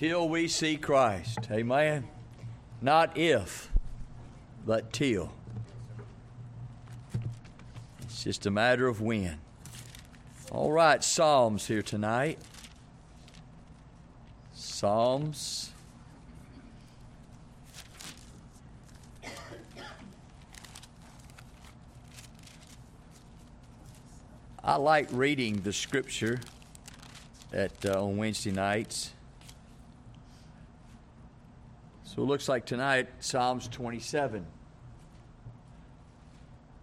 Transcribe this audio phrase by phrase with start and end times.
[0.00, 1.40] till we see Christ.
[1.50, 2.08] Amen.
[2.80, 3.70] Not if,
[4.64, 5.30] but till.
[8.04, 9.38] It's just a matter of when.
[10.50, 12.38] All right, Psalms here tonight.
[14.54, 15.70] Psalms.
[24.64, 26.40] I like reading the scripture
[27.52, 29.12] at uh, on Wednesday nights.
[32.10, 34.44] So it looks like tonight Psalms 27.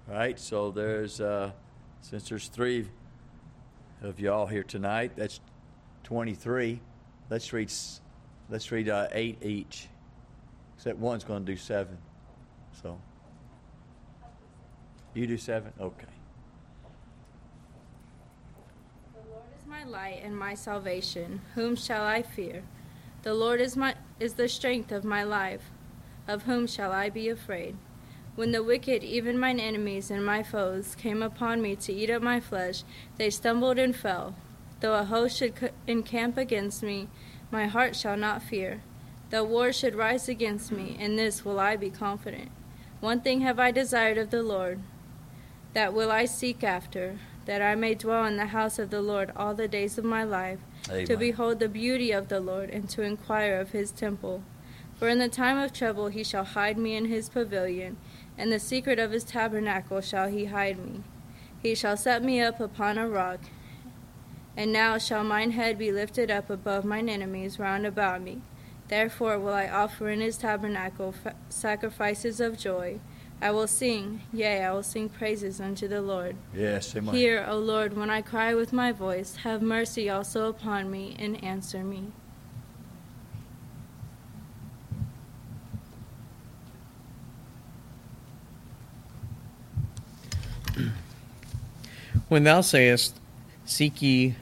[0.08, 0.40] Right?
[0.40, 1.52] So there's uh,
[2.00, 2.88] since there's three
[4.02, 5.42] of y'all here tonight, that's
[6.04, 6.80] 23.
[7.30, 7.70] Let's read
[8.50, 9.90] let's read uh, eight each.
[10.78, 11.98] Except one's going to do seven.
[12.82, 12.98] So
[15.14, 15.74] you do seven.
[15.78, 16.08] Okay.
[19.14, 21.42] The Lord is my light and my salvation.
[21.56, 22.64] Whom shall I fear?
[23.24, 25.72] The Lord is my is the strength of my life.
[26.28, 27.78] Of whom shall I be afraid?
[28.36, 32.22] When the wicked, even mine enemies and my foes, came upon me to eat up
[32.22, 32.84] my flesh,
[33.18, 34.36] they stumbled and fell.
[34.80, 37.08] Though a host should encamp against me,
[37.50, 38.82] my heart shall not fear.
[39.30, 42.52] Though war should rise against me, in this will I be confident.
[43.00, 44.82] One thing have I desired of the Lord,
[45.74, 49.32] that will I seek after that I may dwell in the house of the Lord
[49.36, 51.06] all the days of my life, Amen.
[51.06, 54.44] to behold the beauty of the Lord and to inquire of his temple.
[54.98, 57.98] For in the time of trouble he shall hide me in his pavilion,
[58.38, 61.04] and the secret of his tabernacle shall he hide me.
[61.62, 63.42] He shall set me up upon a rock,
[64.56, 68.42] and now shall mine head be lifted up above mine enemies round about me.
[68.88, 71.14] Therefore will I offer in his tabernacle
[71.50, 73.00] sacrifices of joy.
[73.40, 76.36] I will sing, yea, I will sing praises unto the Lord.
[76.56, 77.14] Yes, amen.
[77.14, 81.44] Hear, O Lord, when I cry with my voice, have mercy also upon me and
[81.44, 82.12] answer me.
[92.30, 93.20] When thou sayest,
[93.66, 94.36] Seek ye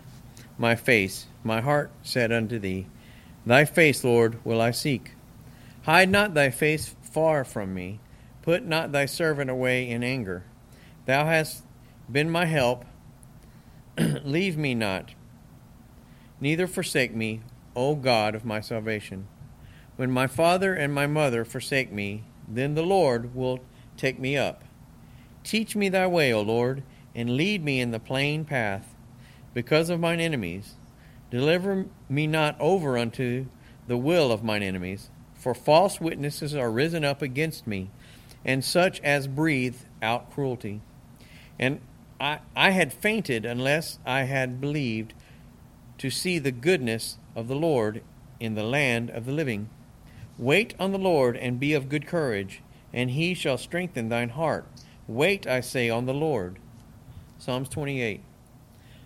[0.58, 2.88] my face, my heart said unto thee,
[3.46, 5.12] Thy face, Lord, will I seek.
[5.84, 8.00] Hide not thy face far from me
[8.46, 10.44] Put not thy servant away in anger.
[11.08, 11.64] Thou hast
[12.10, 12.86] been my help.
[14.24, 15.16] Leave me not,
[16.40, 17.42] neither forsake me,
[17.76, 19.28] O God of my salvation.
[19.96, 23.62] When my father and my mother forsake me, then the Lord will
[23.98, 24.64] take me up.
[25.44, 26.84] Teach me thy way, O Lord,
[27.16, 28.94] and lead me in the plain path,
[29.54, 30.76] because of mine enemies.
[31.32, 33.48] Deliver me not over unto
[33.88, 37.90] the will of mine enemies, for false witnesses are risen up against me
[38.46, 40.82] and such as breathe out cruelty.
[41.60, 41.82] And
[42.20, 45.14] I, I had fainted unless I had believed
[45.98, 48.04] to see the goodness of the Lord
[48.40, 49.70] in the land of the living.
[50.38, 52.62] Wait on the Lord and be of good courage,
[52.94, 54.66] and he shall strengthen thine heart.
[55.08, 56.60] Wait, I say, on the Lord.
[57.38, 58.22] Psalms 28.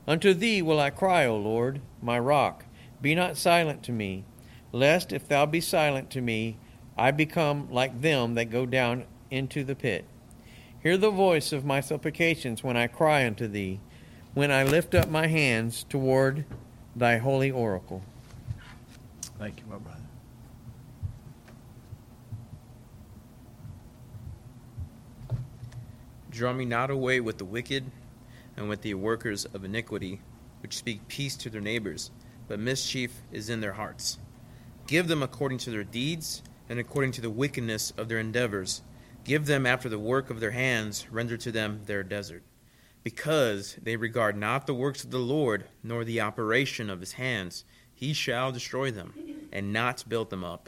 [0.08, 2.66] Unto thee will I cry, O Lord, my rock.
[3.02, 4.24] Be not silent to me,
[4.72, 6.58] lest if thou be silent to me,
[6.98, 10.06] I become like them that go down into the pit.
[10.81, 13.79] Hear the voice of my supplications when I cry unto thee,
[14.34, 16.45] when I lift up my hands toward
[16.95, 18.01] thy holy oracle.
[19.38, 20.00] Thank you, my brother.
[26.31, 27.91] Draw me not away with the wicked
[28.56, 30.22] and with the workers of iniquity,
[30.61, 32.11] which speak peace to their neighbors,
[32.47, 34.19] but mischief is in their hearts.
[34.88, 38.81] Give them according to their deeds and according to the wickedness of their endeavors
[39.29, 42.41] Give them after the work of their hands, render to them their desert.
[43.03, 47.63] Because they regard not the works of the Lord, nor the operation of his hands,
[47.94, 49.13] he shall destroy them,
[49.51, 50.67] and not build them up.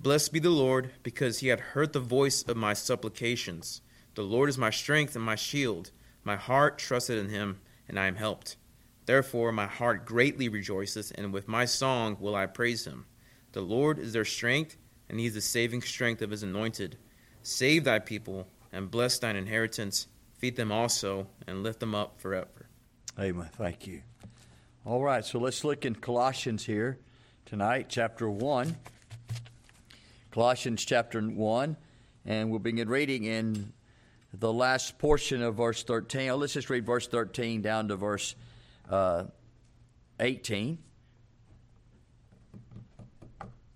[0.00, 3.82] Blessed be the Lord, because he hath heard the voice of my supplications.
[4.14, 5.90] The Lord is my strength and my shield.
[6.24, 8.56] My heart trusted in him, and I am helped.
[9.04, 13.04] Therefore my heart greatly rejoiceth, and with my song will I praise him.
[13.52, 14.78] The Lord is their strength,
[15.10, 16.96] and he is the saving strength of his anointed.
[17.42, 20.06] Save thy people and bless thine inheritance.
[20.38, 22.68] Feed them also and lift them up forever.
[23.18, 23.48] Amen.
[23.54, 24.02] Thank you.
[24.84, 26.98] All right, so let's look in Colossians here
[27.44, 28.76] tonight, chapter 1.
[30.30, 31.76] Colossians chapter 1,
[32.24, 33.72] and we'll begin reading in
[34.32, 36.30] the last portion of verse 13.
[36.30, 38.36] Oh, let's just read verse 13 down to verse
[38.88, 39.24] uh,
[40.20, 40.78] 18.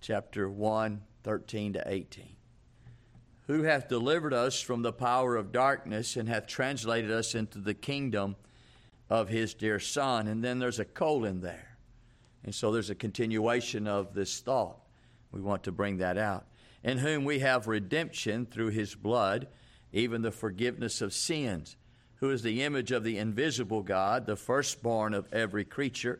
[0.01, 2.34] Chapter 1, 13 to 18
[3.47, 7.73] who hath delivered us from the power of darkness and hath translated us into the
[7.73, 8.35] kingdom
[9.09, 10.27] of his dear Son.
[10.27, 11.77] And then there's a colon there.
[12.43, 14.77] And so there's a continuation of this thought.
[15.31, 16.45] We want to bring that out.
[16.83, 19.47] In whom we have redemption through his blood,
[19.91, 21.75] even the forgiveness of sins,
[22.17, 26.19] who is the image of the invisible God, the firstborn of every creature.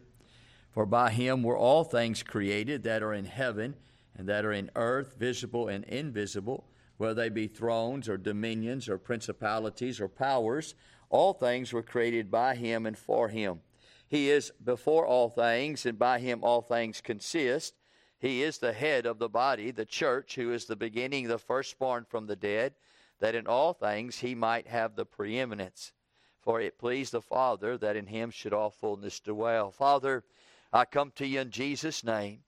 [0.71, 3.75] For by him were all things created that are in heaven
[4.17, 6.65] and that are in earth, visible and invisible,
[6.97, 10.75] whether they be thrones or dominions or principalities or powers.
[11.09, 13.61] All things were created by him and for him.
[14.07, 17.73] He is before all things, and by him all things consist.
[18.17, 22.05] He is the head of the body, the church, who is the beginning, the firstborn
[22.05, 22.75] from the dead,
[23.19, 25.91] that in all things he might have the preeminence.
[26.39, 29.71] For it pleased the Father that in him should all fullness dwell.
[29.71, 30.23] Father,
[30.71, 32.39] I come to you in Jesus' name.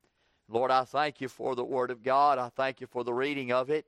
[0.47, 2.37] Lord, I thank you for the Word of God.
[2.37, 3.85] I thank you for the reading of it.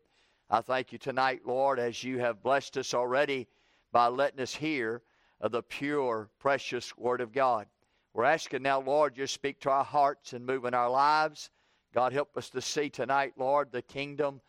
[0.51, 3.47] I thank you tonight, Lord, as you have blessed us already
[3.91, 5.03] by letting us hear
[5.39, 7.67] of the pure, precious Word of God.
[8.15, 11.51] We're asking now, Lord, you speak to our hearts and move in our lives.
[11.93, 14.41] God, help us to see tonight, Lord, the kingdom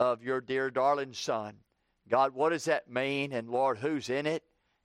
[0.00, 1.54] of your dear darling Son.
[2.08, 3.32] God, what does that mean?
[3.32, 4.42] And Lord, who's in it?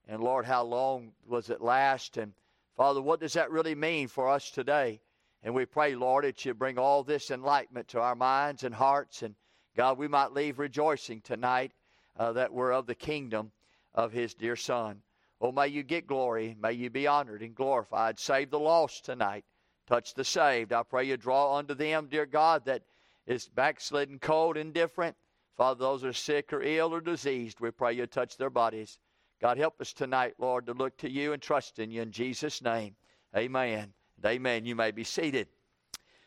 [0.08, 2.18] And Lord, how long was it last?
[2.18, 2.32] And
[2.78, 5.02] Father, what does that really mean for us today?
[5.42, 9.24] And we pray, Lord, that you bring all this enlightenment to our minds and hearts.
[9.24, 9.34] And
[9.76, 11.72] God, we might leave rejoicing tonight
[12.18, 13.52] uh, that we're of the kingdom
[13.94, 15.02] of His dear Son.
[15.42, 16.56] Oh, may you get glory.
[16.60, 18.20] May you be honored and glorified.
[18.20, 19.44] Save the lost tonight.
[19.88, 20.72] Touch the saved.
[20.72, 22.84] I pray you draw unto them, dear God, that
[23.26, 25.16] is backslidden, cold, indifferent.
[25.58, 28.98] Father, those are sick or ill or diseased, we pray you touch their bodies.
[29.42, 32.62] God, help us tonight, Lord, to look to you and trust in you in Jesus'
[32.62, 32.96] name.
[33.36, 33.94] Amen.
[34.26, 34.66] Amen.
[34.66, 35.48] You may be seated.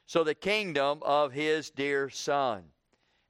[0.04, 2.64] So, the kingdom of his dear Son.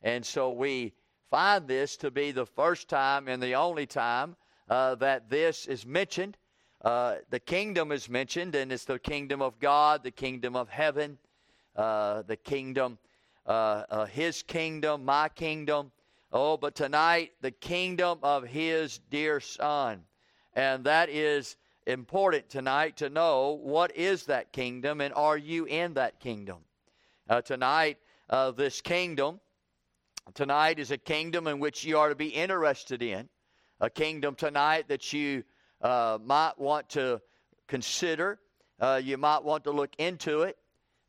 [0.02, 0.92] And so we
[1.30, 4.36] find this to be the first time and the only time
[4.68, 6.36] uh, that this is mentioned.
[6.84, 11.18] Uh, the kingdom is mentioned, and it's the kingdom of God, the kingdom of heaven,
[11.74, 12.98] uh, the kingdom,
[13.46, 15.90] uh, uh, His kingdom, my kingdom.
[16.32, 20.02] Oh, but tonight, the kingdom of His dear Son.
[20.54, 21.56] And that is
[21.86, 26.58] important tonight to know what is that kingdom and are you in that kingdom.
[27.28, 27.98] Uh, tonight,
[28.56, 29.40] this kingdom,
[30.34, 33.28] tonight is a kingdom in which you are to be interested in
[33.80, 35.44] a kingdom tonight that you
[35.82, 37.20] uh, might want to
[37.68, 38.38] consider.
[38.80, 40.56] Uh, you might want to look into it.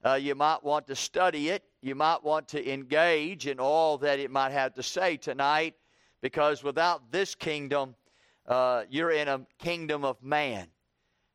[0.06, 1.64] Uh, you might want to study it.
[1.82, 5.76] You might want to engage in all that it might have to say tonight,
[6.22, 7.96] because without this kingdom,
[8.48, 10.68] uh, you're in a kingdom of man.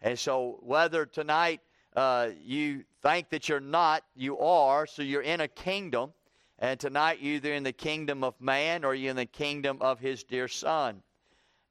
[0.01, 1.61] And so, whether tonight
[1.95, 6.13] uh, you think that you're not, you are, so you're in a kingdom.
[6.63, 9.99] And tonight, you're either in the kingdom of man or you're in the kingdom of
[9.99, 11.03] his dear son.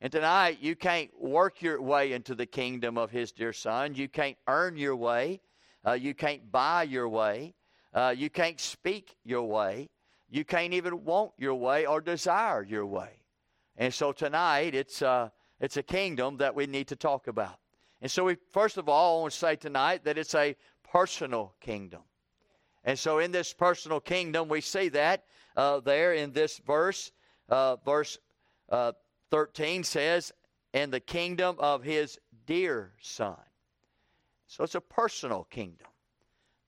[0.01, 3.93] And tonight, you can't work your way into the kingdom of His dear Son.
[3.93, 5.41] You can't earn your way.
[5.85, 7.53] Uh, you can't buy your way.
[7.93, 9.89] Uh, you can't speak your way.
[10.27, 13.11] You can't even want your way or desire your way.
[13.77, 15.29] And so tonight, it's, uh,
[15.59, 17.59] it's a kingdom that we need to talk about.
[18.01, 20.55] And so, we, first of all, I want to say tonight that it's a
[20.91, 22.01] personal kingdom.
[22.83, 25.25] And so, in this personal kingdom, we see that
[25.55, 27.11] uh, there in this verse,
[27.49, 28.17] uh, verse
[28.69, 28.93] uh,
[29.29, 30.31] 13 says,
[30.73, 33.37] and the kingdom of his dear son.
[34.47, 35.87] So it's a personal kingdom.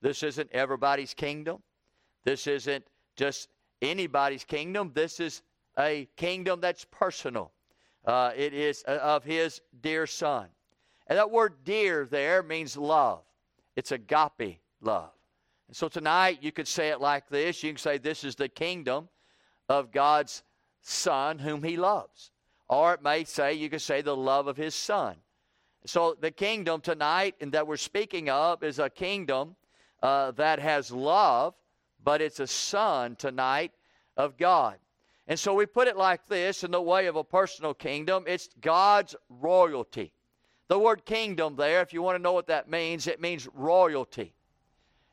[0.02, 1.62] This isn't everybody's kingdom.
[2.24, 3.50] This isn't just
[3.82, 4.92] anybody's kingdom.
[4.94, 5.42] This is
[5.78, 7.52] a kingdom that's personal.
[8.06, 10.48] Uh, it is uh, of his dear son.
[11.08, 13.24] And that word dear there means love.
[13.76, 15.12] It's agape love.
[15.74, 19.10] So tonight you could say it like this you can say, This is the kingdom
[19.70, 20.44] of God's
[20.82, 22.32] son whom he loves.
[22.68, 25.16] Or it may say, you could say, the love of his son.
[25.86, 29.56] So the kingdom tonight and that we're speaking of is a kingdom
[30.02, 31.56] uh, that has love,
[32.04, 33.72] but it's a son tonight
[34.16, 34.78] of God.
[35.28, 38.50] And so we put it like this in the way of a personal kingdom it's
[38.60, 40.14] God's royalty.
[40.68, 44.34] The word kingdom there, if you want to know what that means, it means royalty.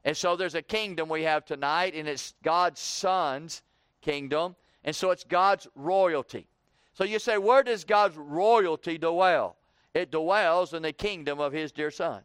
[0.05, 3.63] And so there's a kingdom we have tonight, and it's God's Son's
[4.01, 4.57] kingdom.
[4.85, 6.47] And so it's God's royalty.
[6.95, 9.57] So you say, where does God's royalty dwell?
[9.95, 12.23] It dwells in the kingdom of his dear son.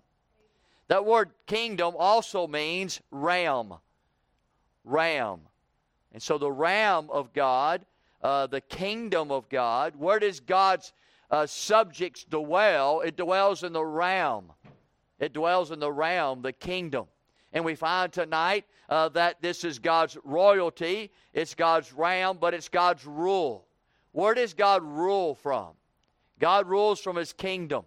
[0.87, 3.73] That word kingdom also means realm.
[4.83, 5.39] Ram.
[6.13, 7.85] And so the realm of God,
[8.21, 10.93] uh, the kingdom of God, where does God's
[11.31, 13.01] uh, subjects dwell?
[13.01, 14.53] It dwells in the realm.
[15.19, 17.07] It dwells in the realm, the kingdom.
[17.55, 22.67] And we find tonight uh, that this is God's royalty, it's God's realm, but it's
[22.67, 23.65] God's rule.
[24.11, 25.69] Where does God rule from?
[26.37, 27.85] God rules from his kingdom.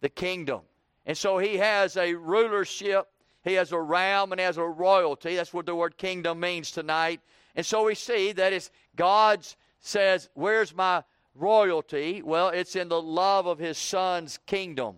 [0.00, 0.62] The kingdom.
[1.04, 3.06] And so he has a rulership,
[3.44, 5.36] he has a realm, and he has a royalty.
[5.36, 7.20] That's what the word kingdom means tonight.
[7.54, 12.22] And so we see that it's God's says, Where's my royalty?
[12.22, 14.96] Well, it's in the love of his son's kingdom.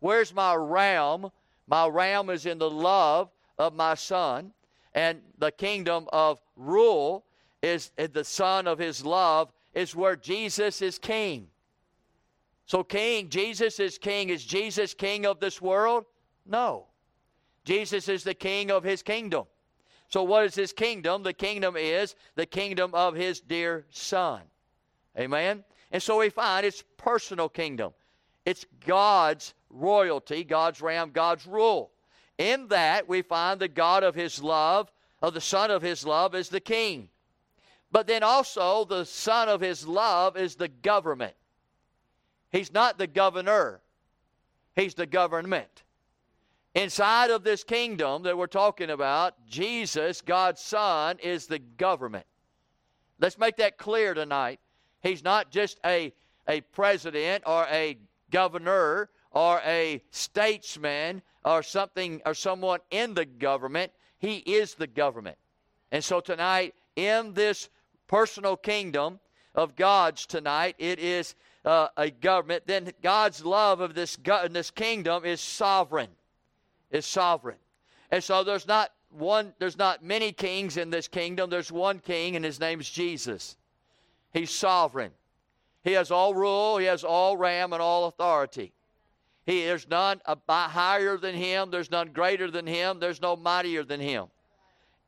[0.00, 1.32] Where's my realm?
[1.70, 4.52] My realm is in the love of my son.
[4.92, 7.24] And the kingdom of rule
[7.62, 11.46] is the son of his love, is where Jesus is king.
[12.66, 14.30] So, king, Jesus is king.
[14.30, 16.06] Is Jesus king of this world?
[16.44, 16.86] No.
[17.64, 19.44] Jesus is the king of his kingdom.
[20.08, 21.22] So, what is his kingdom?
[21.22, 24.40] The kingdom is the kingdom of his dear son.
[25.16, 25.62] Amen?
[25.92, 27.92] And so we find it's personal kingdom.
[28.44, 31.90] It's God's royalty, God's realm, God's rule.
[32.38, 36.34] In that, we find the God of his love, of the Son of his love,
[36.34, 37.08] is the king.
[37.92, 41.34] But then also, the Son of his love is the government.
[42.50, 43.80] He's not the governor,
[44.74, 45.82] he's the government.
[46.74, 52.26] Inside of this kingdom that we're talking about, Jesus, God's Son, is the government.
[53.18, 54.60] Let's make that clear tonight.
[55.02, 56.12] He's not just a,
[56.48, 57.98] a president or a
[58.30, 63.92] governor or a statesman or something or someone in the government.
[64.18, 65.38] He is the government.
[65.92, 67.68] And so tonight, in this
[68.06, 69.18] personal kingdom
[69.54, 71.34] of God's tonight, it is
[71.64, 72.64] uh, a government.
[72.66, 76.10] Then God's love of this, go- this kingdom is sovereign
[76.90, 77.56] is sovereign.
[78.10, 81.50] And so there's not one there's not many kings in this kingdom.
[81.50, 83.56] There's one king and his name is Jesus.
[84.32, 85.12] He's sovereign.
[85.82, 88.72] He has all rule, he has all ram and all authority.
[89.46, 94.00] He, there's none higher than him, there's none greater than him, there's no mightier than
[94.00, 94.26] him.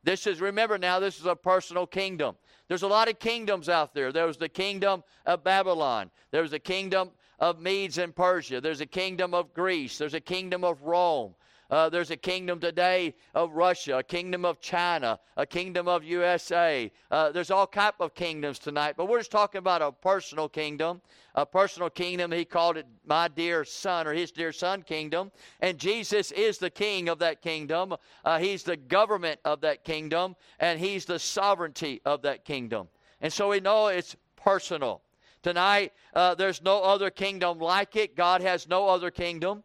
[0.03, 2.35] This is, remember now, this is a personal kingdom.
[2.67, 4.11] There's a lot of kingdoms out there.
[4.11, 8.81] There was the kingdom of Babylon, there was the kingdom of Medes and Persia, there's
[8.81, 11.35] a kingdom of Greece, there's a kingdom of Rome,
[11.69, 16.91] uh, there's a kingdom today of Russia, a kingdom of China, a kingdom of USA.
[17.09, 21.01] Uh, there's all type of kingdoms tonight, but we're just talking about a personal kingdom.
[21.35, 25.31] A personal kingdom, he called it my dear son or his dear son kingdom.
[25.61, 27.95] And Jesus is the king of that kingdom.
[28.23, 32.87] Uh, he's the government of that kingdom, and he's the sovereignty of that kingdom.
[33.19, 35.01] And so we know it's personal.
[35.41, 38.15] Tonight, uh, there's no other kingdom like it.
[38.15, 39.63] God has no other kingdom.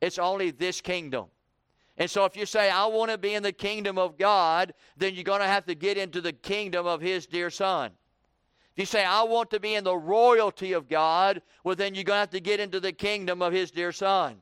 [0.00, 1.26] It's only this kingdom.
[1.98, 5.14] And so if you say, I want to be in the kingdom of God, then
[5.14, 7.90] you're going to have to get into the kingdom of His dear Son.
[8.72, 12.04] If you say, I want to be in the royalty of God, well, then you're
[12.04, 14.36] going to have to get into the kingdom of His dear Son.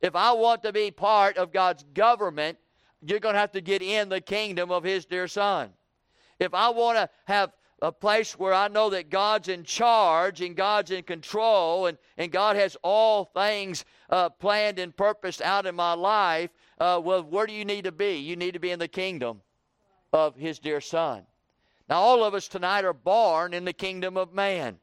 [0.00, 2.56] If I want to be part of God's government,
[3.02, 5.68] you're going to have to get in the kingdom of His dear Son.
[6.40, 7.52] If I want to have
[7.82, 12.32] a place where I know that God's in charge and God's in control and, and
[12.32, 17.46] God has all things uh, planned and purposed out in my life, uh, well, where
[17.46, 18.16] do you need to be?
[18.16, 19.40] You need to be in the kingdom
[20.12, 21.22] of His dear Son.
[21.88, 24.78] Now, all of us tonight are born in the kingdom of man.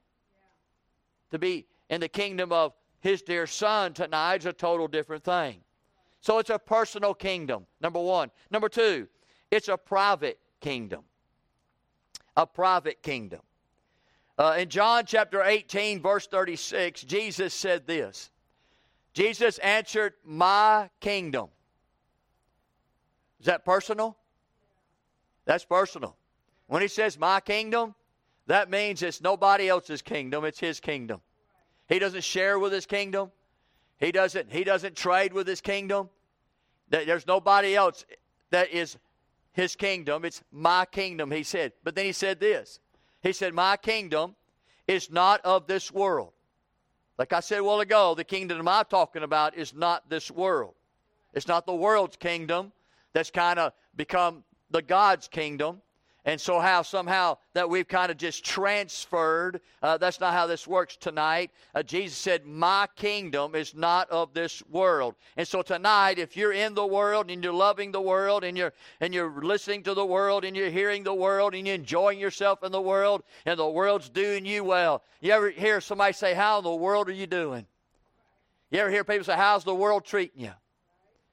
[1.31, 5.61] To be in the kingdom of His dear Son tonight is a total different thing.
[6.21, 8.31] So it's a personal kingdom, number one.
[8.49, 9.07] Number two,
[9.51, 11.03] it's a private kingdom.
[12.35, 13.41] A private kingdom.
[14.37, 18.31] Uh, in John chapter 18, verse 36, Jesus said this
[19.13, 21.49] Jesus answered, My kingdom
[23.45, 24.17] is that personal?
[25.45, 26.15] That's personal.
[26.65, 27.93] When he says my kingdom,
[28.47, 31.21] that means it's nobody else's kingdom, it's his kingdom.
[31.87, 33.31] He doesn't share with his kingdom.
[33.99, 36.09] He doesn't he doesn't trade with his kingdom.
[36.89, 38.03] There's nobody else
[38.49, 38.97] that is
[39.51, 40.25] his kingdom.
[40.25, 41.73] It's my kingdom, he said.
[41.83, 42.79] But then he said this.
[43.21, 44.35] He said, My kingdom
[44.87, 46.33] is not of this world.
[47.19, 50.73] Like I said a while ago, the kingdom I'm talking about is not this world.
[51.35, 52.71] It's not the world's kingdom
[53.15, 55.81] that's kind of become the God's kingdom.
[56.25, 60.67] And so, how somehow that we've kind of just transferred, uh, that's not how this
[60.67, 61.51] works tonight.
[61.75, 65.15] Uh, Jesus said, My kingdom is not of this world.
[65.37, 68.73] And so, tonight, if you're in the world and you're loving the world and you're,
[68.99, 72.63] and you're listening to the world and you're hearing the world and you're enjoying yourself
[72.63, 76.57] in the world and the world's doing you well, you ever hear somebody say, How
[76.57, 77.67] in the world are you doing?
[78.71, 80.53] You ever hear people say, How's the world treating you?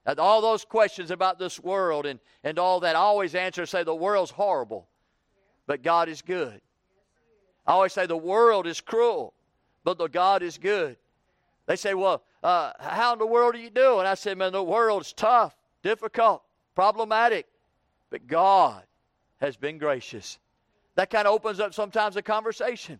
[0.06, 3.94] All those questions about this world and, and all that, I always answer say the
[3.94, 4.88] world's horrible,
[5.66, 6.60] but God is good.
[7.66, 9.34] I always say the world is cruel,
[9.84, 10.96] but the God is good.
[11.66, 14.06] They say, well, uh, how in the world are you doing?
[14.06, 16.42] I said, man, the world's tough, difficult,
[16.74, 17.46] problematic,
[18.10, 18.82] but God
[19.40, 20.38] has been gracious.
[20.96, 22.98] That kind of opens up sometimes a conversation.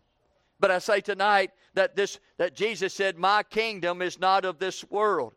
[0.60, 4.84] But I say tonight that this that Jesus said, My kingdom is not of this
[4.90, 5.34] world.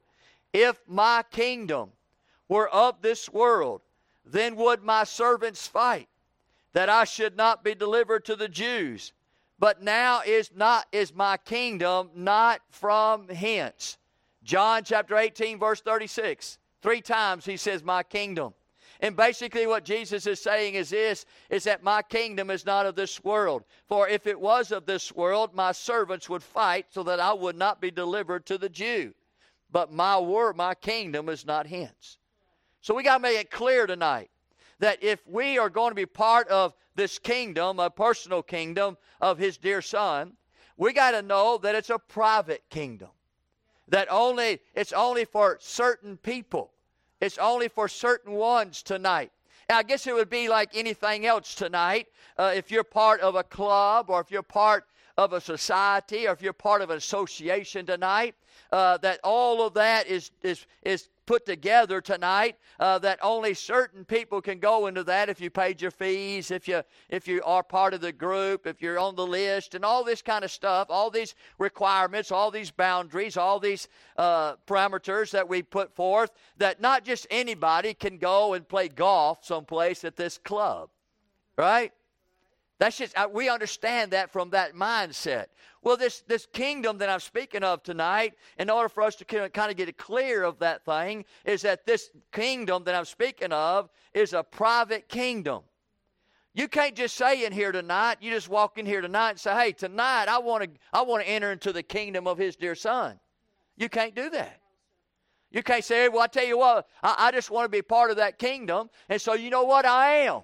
[0.56, 1.90] If my kingdom
[2.48, 3.82] were of this world,
[4.24, 6.08] then would my servants fight,
[6.72, 9.12] that I should not be delivered to the Jews.
[9.60, 13.98] But now is not is my kingdom not from hence.
[14.46, 16.58] John chapter 18, verse 36.
[16.82, 18.54] Three times he says, My kingdom.
[19.02, 22.96] And basically, what Jesus is saying is this is that my kingdom is not of
[22.96, 23.66] this world.
[23.90, 27.58] For if it was of this world, my servants would fight so that I would
[27.58, 29.14] not be delivered to the Jew.
[29.76, 32.18] But my word, my kingdom is not hence.
[32.80, 34.32] So we got to make it clear tonight
[34.80, 39.38] that if we are going to be part of this kingdom, a personal kingdom of
[39.38, 40.38] his dear son,
[40.78, 43.10] we got to know that it's a private kingdom.
[43.90, 46.72] That only it's only for certain people.
[47.20, 49.34] It's only for certain ones tonight.
[49.68, 52.08] I guess it would be like anything else tonight.
[52.38, 54.86] Uh, if you're part of a club or if you're part
[55.18, 58.36] of a society or if you're part of an association tonight,
[58.72, 64.06] uh, that all of that is, is, is put together tonight uh, that only certain
[64.06, 67.64] people can go into that if you paid your fees if you if you are
[67.64, 70.88] part of the group if you're on the list and all this kind of stuff
[70.90, 76.80] all these requirements all these boundaries all these uh, parameters that we put forth that
[76.80, 80.90] not just anybody can go and play golf someplace at this club
[81.58, 81.92] right
[82.78, 85.48] that's just we understand that from that mindset.
[85.82, 89.72] Well, this this kingdom that I'm speaking of tonight, in order for us to kind
[89.72, 94.34] of get clear of that thing, is that this kingdom that I'm speaking of is
[94.34, 95.64] a private kingdom.
[96.54, 98.18] You can't just say in here tonight.
[98.22, 101.24] You just walk in here tonight and say, "Hey, tonight I want to I want
[101.24, 103.20] to enter into the kingdom of His dear Son."
[103.78, 104.62] You can't do that.
[105.50, 108.12] You can't say, "Well, I tell you what, I, I just want to be part
[108.12, 110.42] of that kingdom," and so you know what I am.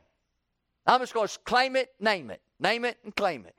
[0.85, 2.41] I'm just going to claim it, name it.
[2.59, 3.55] Name it and claim it.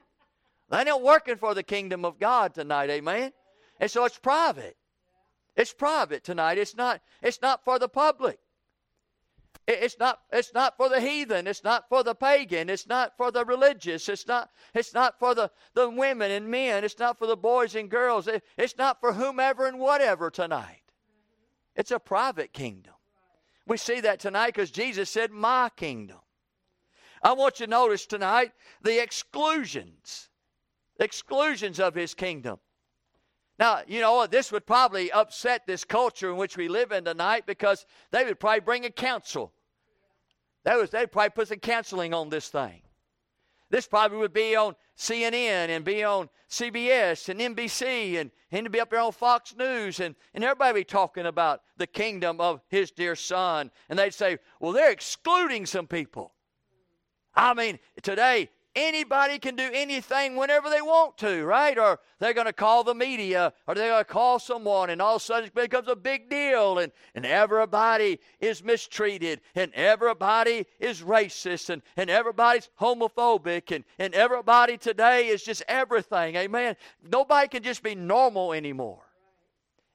[0.70, 3.32] They ain't working for the kingdom of God tonight, amen?
[3.78, 4.76] And so it's private.
[5.56, 6.56] It's private tonight.
[6.58, 8.38] It's not, it's not for the public.
[9.68, 11.46] It's not, it's not for the heathen.
[11.46, 12.68] It's not for the pagan.
[12.68, 14.08] It's not for the religious.
[14.08, 16.84] It's not, it's not for the, the women and men.
[16.84, 18.28] It's not for the boys and girls.
[18.56, 20.82] It's not for whomever and whatever tonight.
[21.76, 22.94] It's a private kingdom.
[23.66, 26.18] We see that tonight because Jesus said, My kingdom.
[27.22, 30.28] I want you to notice tonight the exclusions,
[30.98, 32.58] exclusions of his kingdom.
[33.58, 37.44] Now, you know, this would probably upset this culture in which we live in tonight
[37.46, 39.52] because they would probably bring a council.
[40.64, 42.82] That was, they'd probably put some counseling on this thing.
[43.70, 48.80] This probably would be on CNN and be on CBS and NBC and, and be
[48.80, 52.90] up there on Fox News and, and everybody be talking about the kingdom of his
[52.90, 53.70] dear son.
[53.88, 56.34] And they'd say, well, they're excluding some people.
[57.34, 61.78] I mean, today, anybody can do anything whenever they want to, right?
[61.78, 65.16] Or they're going to call the media or they're going to call someone, and all
[65.16, 70.66] of a sudden it becomes a big deal, and, and everybody is mistreated, and everybody
[70.78, 76.36] is racist, and, and everybody's homophobic, and, and everybody today is just everything.
[76.36, 76.76] Amen.
[77.10, 79.01] Nobody can just be normal anymore.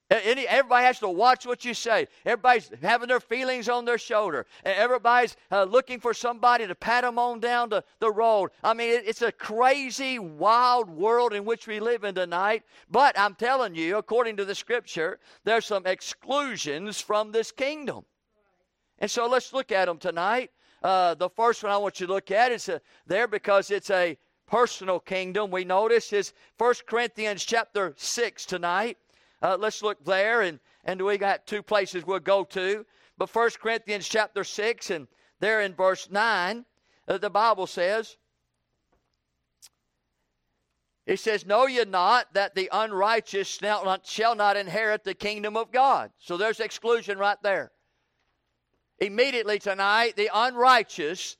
[0.10, 2.08] Any, everybody has to watch what you say.
[2.26, 4.46] Everybody's having their feelings on their shoulder.
[4.64, 8.52] Everybody's uh, looking for somebody to pat them on down the, the road.
[8.64, 12.64] I mean, it, it's a crazy, wild world in which we live in tonight.
[12.90, 18.06] But I'm telling you, according to the scripture, there's some exclusions from this kingdom.
[19.00, 20.52] And so let's look at them tonight.
[20.82, 23.90] Uh, the first one I want you to look at is uh, there because it's
[23.90, 25.52] a personal kingdom.
[25.52, 28.98] We notice is 1 Corinthians chapter 6 tonight.
[29.42, 32.86] Uh, let's look there, and, and we got two places we'll go to.
[33.18, 35.08] But 1 Corinthians chapter 6, and
[35.40, 36.66] there in verse 9,
[37.08, 38.18] uh, the Bible says,
[41.06, 45.56] it says, Know ye not that the unrighteous shall not, shall not inherit the kingdom
[45.56, 46.12] of God?
[46.20, 47.72] So there's exclusion right there.
[49.00, 51.38] Immediately tonight, the unrighteous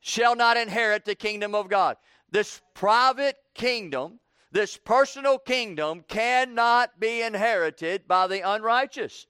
[0.00, 1.96] shall not inherit the kingdom of God.
[2.30, 9.26] This private kingdom this personal kingdom cannot be inherited by the unrighteous.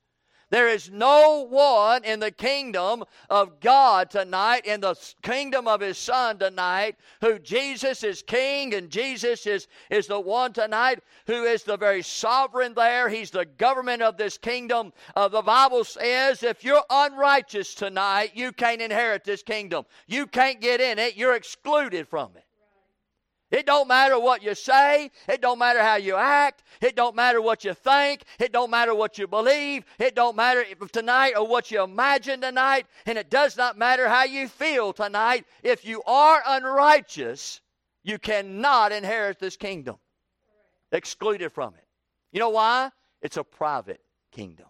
[0.50, 5.98] There is no one in the kingdom of God tonight, in the kingdom of His
[5.98, 11.64] Son tonight, who Jesus is King and Jesus is, is the one tonight who is
[11.64, 13.11] the very sovereign there.
[13.11, 14.94] He's the government of this kingdom.
[15.14, 19.85] Uh, the Bible says if you're unrighteous tonight, you can't inherit this kingdom.
[20.07, 22.47] You can't get in it, you're excluded from it.
[23.50, 25.11] It don't matter what you say.
[25.26, 26.64] It don't matter how you act.
[26.82, 28.24] It don't matter what you think.
[28.38, 29.84] It don't matter what you believe.
[29.98, 32.87] It don't matter tonight or what you imagine tonight.
[33.06, 35.46] And it does not matter how you feel tonight.
[35.62, 37.62] If you are unrighteous,
[38.02, 39.96] you cannot inherit this kingdom.
[40.92, 41.87] Excluded from it.
[42.32, 42.90] You know why?
[43.22, 44.66] It's a private kingdom.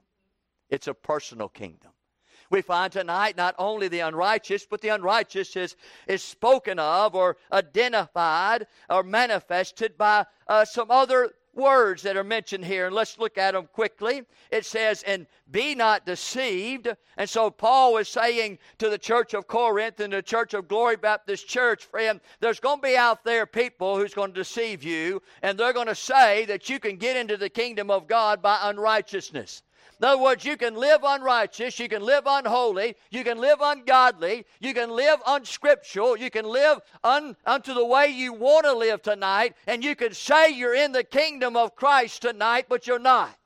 [0.71, 1.88] It's a personal kingdom.
[2.51, 7.37] We find tonight not only the unrighteous, but the unrighteous is, is spoken of or
[7.53, 13.37] identified or manifested by uh, some other words that are mentioned here, and let's look
[13.37, 14.23] at them quickly.
[14.51, 16.89] It says, and be not deceived.
[17.17, 20.97] And so Paul was saying to the church of Corinth and the church of Glory
[20.97, 25.21] Baptist Church, friend, there's going to be out there people who's going to deceive you,
[25.43, 28.59] and they're going to say that you can get into the kingdom of God by
[28.63, 29.63] unrighteousness.
[30.01, 34.47] In other words, you can live unrighteous, you can live unholy, you can live ungodly,
[34.61, 39.03] you can live unscriptural, you can live un, unto the way you want to live
[39.03, 43.37] tonight, and you can say you're in the kingdom of Christ tonight, but you're not.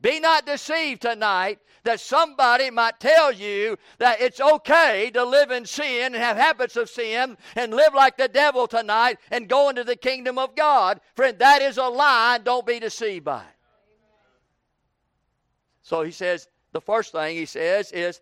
[0.00, 5.66] Be not deceived tonight that somebody might tell you that it's okay to live in
[5.66, 9.82] sin and have habits of sin and live like the devil tonight and go into
[9.82, 11.00] the kingdom of God.
[11.16, 12.38] Friend, that is a lie.
[12.42, 13.53] Don't be deceived by it.
[15.84, 18.20] So he says, the first thing he says is,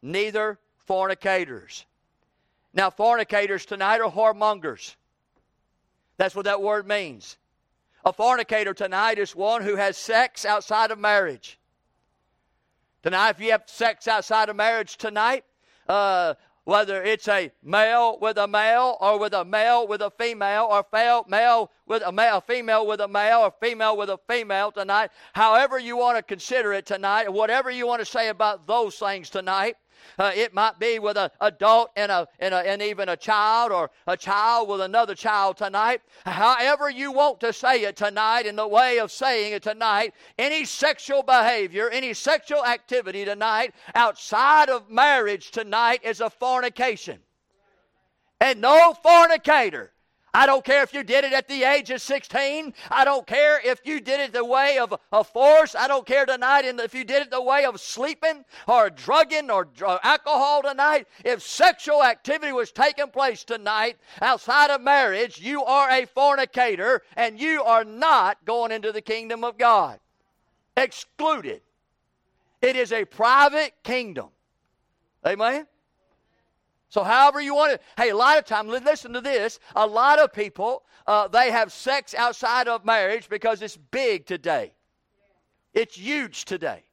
[0.00, 1.84] neither fornicators.
[2.72, 4.94] Now, fornicators tonight are whoremongers.
[6.16, 7.36] That's what that word means.
[8.04, 11.58] A fornicator tonight is one who has sex outside of marriage.
[13.02, 15.44] Tonight, if you have sex outside of marriage tonight,
[15.88, 16.34] uh,
[16.68, 20.84] whether it's a male with a male or with a male with a female or
[21.26, 25.78] male with a male, female with a male or female with a female tonight, however
[25.78, 29.76] you want to consider it tonight, whatever you want to say about those things tonight,
[30.18, 33.72] uh, it might be with an adult and, a, and, a, and even a child,
[33.72, 36.00] or a child with another child tonight.
[36.24, 40.64] However, you want to say it tonight, in the way of saying it tonight, any
[40.64, 47.18] sexual behavior, any sexual activity tonight outside of marriage tonight is a fornication.
[48.40, 49.92] And no fornicator
[50.34, 52.74] I don't care if you did it at the age of 16.
[52.90, 55.74] I don't care if you did it the way of, of force.
[55.74, 59.68] I don't care tonight if you did it the way of sleeping or drugging or,
[59.80, 61.06] or uh, alcohol tonight.
[61.24, 67.40] If sexual activity was taking place tonight outside of marriage, you are a fornicator and
[67.40, 69.98] you are not going into the kingdom of God.
[70.76, 71.62] Excluded.
[72.60, 74.28] It is a private kingdom.
[75.26, 75.66] Amen?
[76.88, 77.82] So, however you want it.
[77.96, 79.60] Hey, a lot of times, listen to this.
[79.76, 84.72] A lot of people, uh, they have sex outside of marriage because it's big today.
[85.74, 86.87] It's huge today.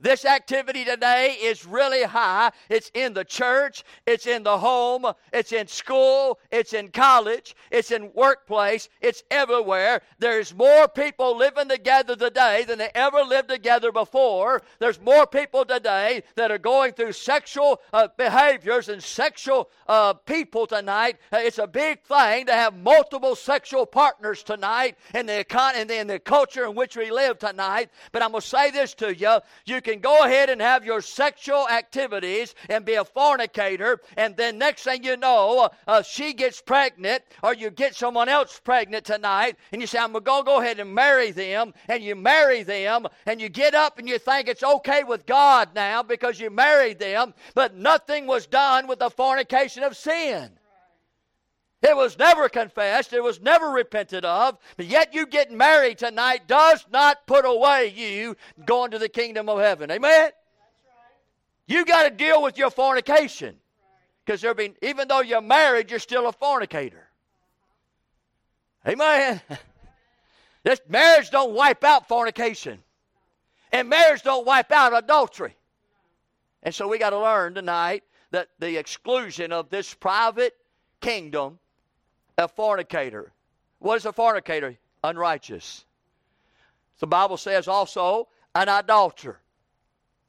[0.00, 2.52] This activity today is really high.
[2.70, 7.90] It's in the church, it's in the home, it's in school, it's in college, it's
[7.90, 10.00] in workplace, it's everywhere.
[10.18, 14.62] There's more people living together today than they ever lived together before.
[14.78, 20.66] There's more people today that are going through sexual uh, behaviors and sexual uh, people
[20.66, 21.18] tonight.
[21.30, 25.88] Uh, it's a big thing to have multiple sexual partners tonight in the, econ- in
[25.88, 27.90] the, in the culture in which we live tonight.
[28.12, 29.40] But I'm going to say this to you.
[29.66, 34.36] You can can go ahead and have your sexual activities and be a fornicator, and
[34.36, 39.04] then next thing you know, uh, she gets pregnant, or you get someone else pregnant
[39.04, 42.62] tonight, and you say, I'm going to go ahead and marry them, and you marry
[42.62, 46.50] them, and you get up and you think it's okay with God now because you
[46.50, 50.50] married them, but nothing was done with the fornication of sin.
[51.82, 53.12] It was never confessed.
[53.12, 54.58] It was never repented of.
[54.76, 59.48] But yet you getting married tonight does not put away you going to the kingdom
[59.48, 59.90] of heaven.
[59.90, 60.30] Amen?
[61.66, 63.56] You got to deal with your fornication.
[64.24, 67.08] Because there even though you're married, you're still a fornicator.
[68.86, 69.40] Amen.
[70.62, 72.80] This marriage don't wipe out fornication.
[73.72, 75.56] And marriage don't wipe out adultery.
[76.62, 80.54] And so we got to learn tonight that the exclusion of this private
[81.00, 81.59] kingdom
[82.40, 83.32] a fornicator.
[83.78, 84.76] What is a fornicator?
[85.04, 85.84] Unrighteous.
[86.98, 89.40] The Bible says also an idolater.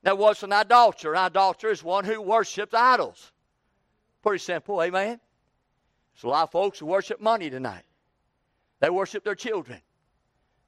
[0.04, 1.14] Now, what's an idolater?
[1.14, 3.32] An idolater is one who worships idols.
[4.24, 5.20] Pretty simple, amen?
[6.14, 7.84] There's a lot of folks who worship money tonight.
[8.80, 9.80] They worship their children.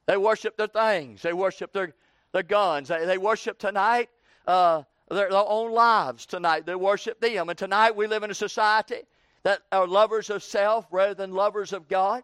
[0.06, 1.22] They worship their things.
[1.22, 1.94] They worship their,
[2.32, 2.90] their guns.
[2.90, 4.10] They, they worship tonight
[4.46, 6.66] uh, their, their own lives tonight.
[6.66, 7.50] They worship them.
[7.50, 9.04] And tonight we live in a society
[9.44, 12.24] that are lovers of self rather than lovers of God.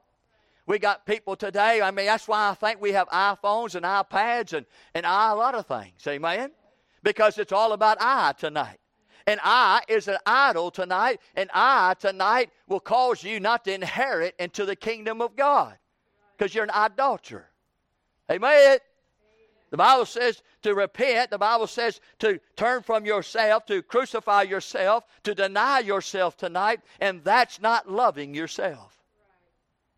[0.66, 4.54] We got people today, I mean, that's why I think we have iPhones and iPads
[4.54, 6.06] and, and I, a lot of things.
[6.08, 6.52] Amen?
[7.02, 8.80] Because it's all about I tonight.
[9.26, 14.36] And I is an idol tonight, and I tonight will cause you not to inherit
[14.40, 15.78] into the kingdom of God
[16.38, 17.50] because you're an idolater.
[18.32, 18.80] Amen?
[19.70, 21.30] The Bible says to repent.
[21.30, 27.24] The Bible says to turn from yourself, to crucify yourself, to deny yourself tonight, and
[27.24, 28.99] that's not loving yourself.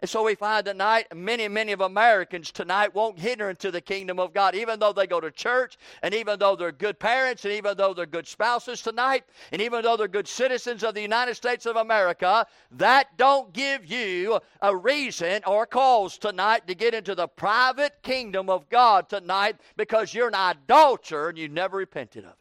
[0.02, 4.20] And so we find tonight many, many of Americans tonight won't enter into the kingdom
[4.20, 7.54] of God, even though they go to church, and even though they're good parents, and
[7.54, 11.36] even though they're good spouses tonight, and even though they're good citizens of the United
[11.36, 12.48] States of America.
[12.72, 18.50] That don't give you a reason or cause tonight to get into the private kingdom
[18.50, 22.38] of God tonight because you're an idolater and you never repented of it.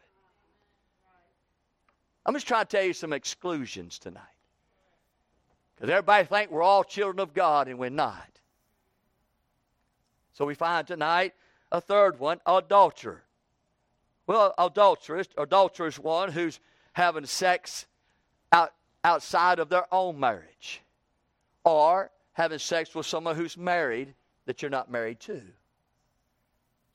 [2.25, 4.30] I'm just trying to tell you some exclusions tonight.
[5.81, 8.29] Because everybody think we're all children of God and we're not.
[10.35, 11.33] So we find tonight
[11.73, 13.23] a third one, adulterer.
[14.27, 16.61] Well, adulteress, adulterous one who's
[16.93, 17.87] having sex
[18.53, 20.83] out, outside of their own marriage.
[21.65, 24.13] Or having sex with someone who's married
[24.45, 25.41] that you're not married to.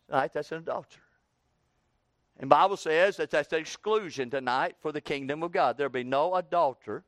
[0.09, 0.31] Right?
[0.31, 1.01] That's an adulterer.
[2.39, 5.75] And Bible says that that's the exclusion tonight for the kingdom of God.
[5.75, 7.03] There'll be no adulterer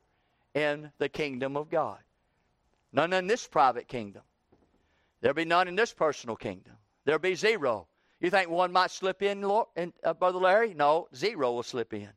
[0.54, 2.00] in the kingdom of God.
[2.92, 4.24] None in this private kingdom.
[5.22, 6.74] There'll be none in this personal kingdom.
[7.06, 7.88] There'll be zero.
[8.20, 10.74] You think one might slip in, Lord, in uh, Brother Larry?
[10.74, 12.10] No, zero will slip in.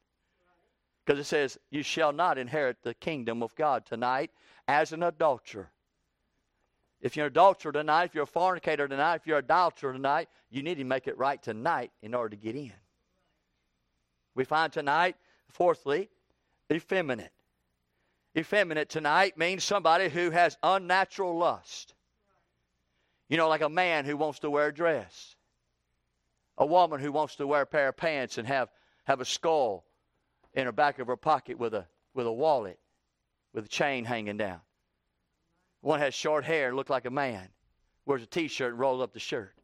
[1.04, 4.30] Because it says, You shall not inherit the kingdom of God tonight
[4.68, 5.70] as an adulterer.
[7.00, 10.28] If you're an adulterer tonight, if you're a fornicator tonight, if you're an adulterer tonight,
[10.50, 12.72] you need to make it right tonight in order to get in.
[14.34, 15.16] We find tonight,
[15.48, 16.10] fourthly,
[16.70, 17.32] effeminate.
[18.36, 21.94] Effeminate tonight means somebody who has unnatural lust.
[23.28, 25.36] You know, like a man who wants to wear a dress,
[26.56, 28.68] a woman who wants to wear a pair of pants and have,
[29.04, 29.84] have a skull
[30.54, 32.78] in her back of her pocket with a, with a wallet,
[33.52, 34.60] with a chain hanging down.
[35.80, 37.48] One has short hair and looks like a man,
[38.04, 39.54] wears a t shirt and rolls up the shirt.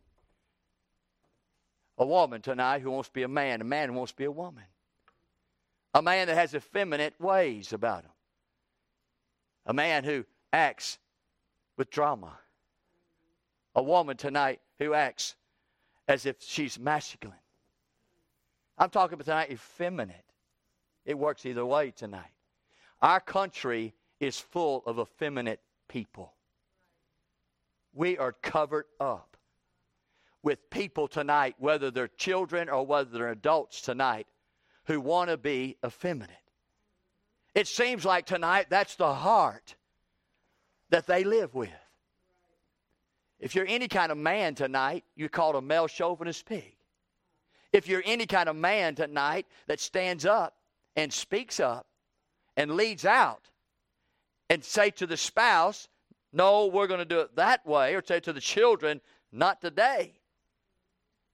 [1.98, 4.24] A woman tonight who wants to be a man, a man who wants to be
[4.24, 4.64] a woman.
[5.94, 8.10] A man that has effeminate ways about him
[9.66, 10.98] a man who acts
[11.76, 12.38] with drama,
[13.74, 15.34] a woman tonight who acts
[16.08, 17.36] as if she's masculine.
[18.78, 20.24] I'm talking about tonight effeminate.
[21.04, 22.30] It works either way tonight.
[23.02, 26.32] Our country is full of effeminate people.
[27.92, 29.36] We are covered up
[30.42, 34.26] with people tonight, whether they're children or whether they're adults tonight,
[34.84, 36.45] who want to be effeminate.
[37.56, 39.76] It seems like tonight that's the heart
[40.90, 41.70] that they live with.
[43.40, 46.76] If you're any kind of man tonight, you're called a male chauvinist pig.
[47.72, 50.54] If you're any kind of man tonight that stands up
[50.96, 51.86] and speaks up
[52.58, 53.48] and leads out
[54.50, 55.88] and say to the spouse,
[56.34, 59.00] no, we're going to do it that way, or say to the children,
[59.32, 60.12] not today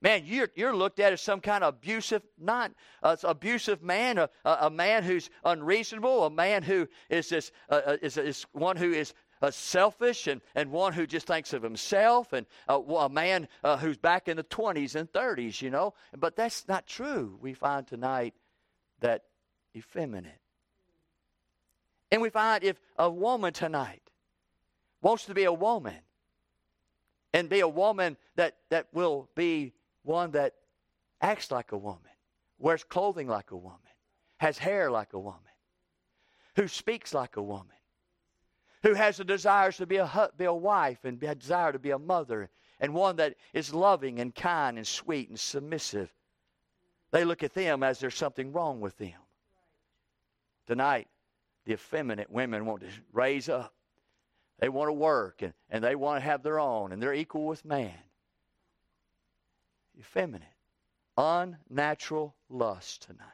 [0.03, 4.29] man, you're, you're looked at as some kind of abusive, not uh, abusive man, a,
[4.45, 8.93] a, man who's unreasonable, a man who is this, uh, uh, is, is one who
[8.93, 13.49] is uh, selfish and, and one who just thinks of himself, and uh, a man
[13.65, 15.95] uh, who's back in the 20s and 30s, you know.
[16.17, 17.38] But that's not true.
[17.41, 18.35] We find tonight
[19.01, 19.25] that
[19.77, 20.38] effeminate.
[22.11, 24.03] And we find if a woman tonight
[25.01, 25.97] wants to be a woman
[27.33, 30.55] and be a woman that, that will be one that
[31.21, 32.11] acts like a woman,
[32.59, 33.79] wears clothing like a woman,
[34.38, 35.41] has hair like a woman,
[36.57, 37.77] who speaks like a woman,
[38.83, 41.91] who has the desires to be a, be a wife and a desire to be
[41.91, 46.12] a mother, and one that is loving and kind and sweet and submissive.
[47.12, 49.12] They look at them as there's something wrong with them.
[50.67, 51.09] Tonight,
[51.65, 53.73] the effeminate women want to raise up.
[54.59, 57.47] They want to work and, and they want to have their own, and they're equal
[57.47, 57.99] with man
[60.03, 60.49] effeminate,
[61.17, 63.29] unnatural lust tonight.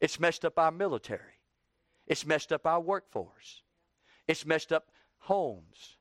[0.00, 1.38] It's messed up our military.
[2.06, 3.62] It's messed up our workforce.
[4.26, 5.96] It's messed up homes.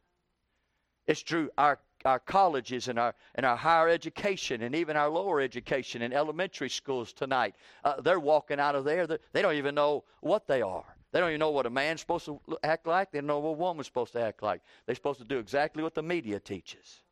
[1.06, 5.42] It's true our our colleges and our and our higher education and even our lower
[5.42, 7.56] education and elementary schools tonight.
[7.84, 9.06] Uh, they're walking out of there.
[9.08, 10.96] They don't even know what they are.
[11.12, 13.12] They don't even know what a man's supposed to act like.
[13.12, 14.62] They don't know what a woman's supposed to act like.
[14.86, 17.04] They're supposed to do exactly what the media teaches.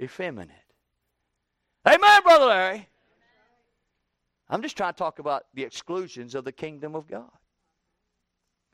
[0.00, 0.69] Effeminate.
[1.86, 2.88] Amen, Brother Larry.
[4.48, 7.30] I'm just trying to talk about the exclusions of the kingdom of God.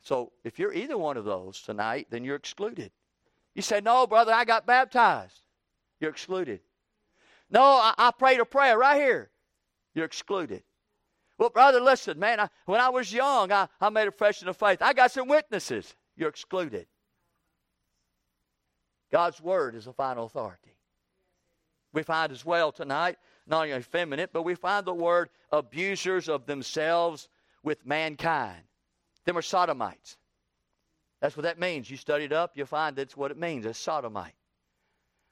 [0.01, 2.91] So if you're either one of those tonight, then you're excluded.
[3.53, 5.41] You say, No, brother, I got baptized.
[5.99, 6.59] You're excluded.
[7.49, 9.29] No, I, I prayed a prayer right here.
[9.93, 10.63] You're excluded.
[11.37, 14.57] Well, brother, listen, man, I, when I was young, I, I made a profession of
[14.57, 14.81] faith.
[14.81, 15.95] I got some witnesses.
[16.15, 16.87] You're excluded.
[19.11, 20.76] God's word is the final authority
[21.97, 26.45] we find as well tonight, not only effeminate, but we find the word abusers of
[26.45, 27.27] themselves
[27.63, 28.61] with mankind.
[29.25, 30.15] Them are sodomites.
[31.21, 31.89] That's what that means.
[31.89, 34.35] You study it up, you'll find that's what it means a sodomite.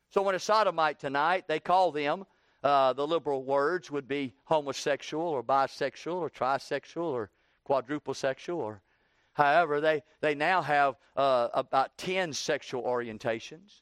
[0.10, 2.25] So when a sodomite tonight, they call them,
[2.63, 7.30] uh, the liberal words would be homosexual or bisexual or trisexual or
[7.63, 8.82] quadruple sexual or
[9.34, 13.82] however they, they now have uh, about 10 sexual orientations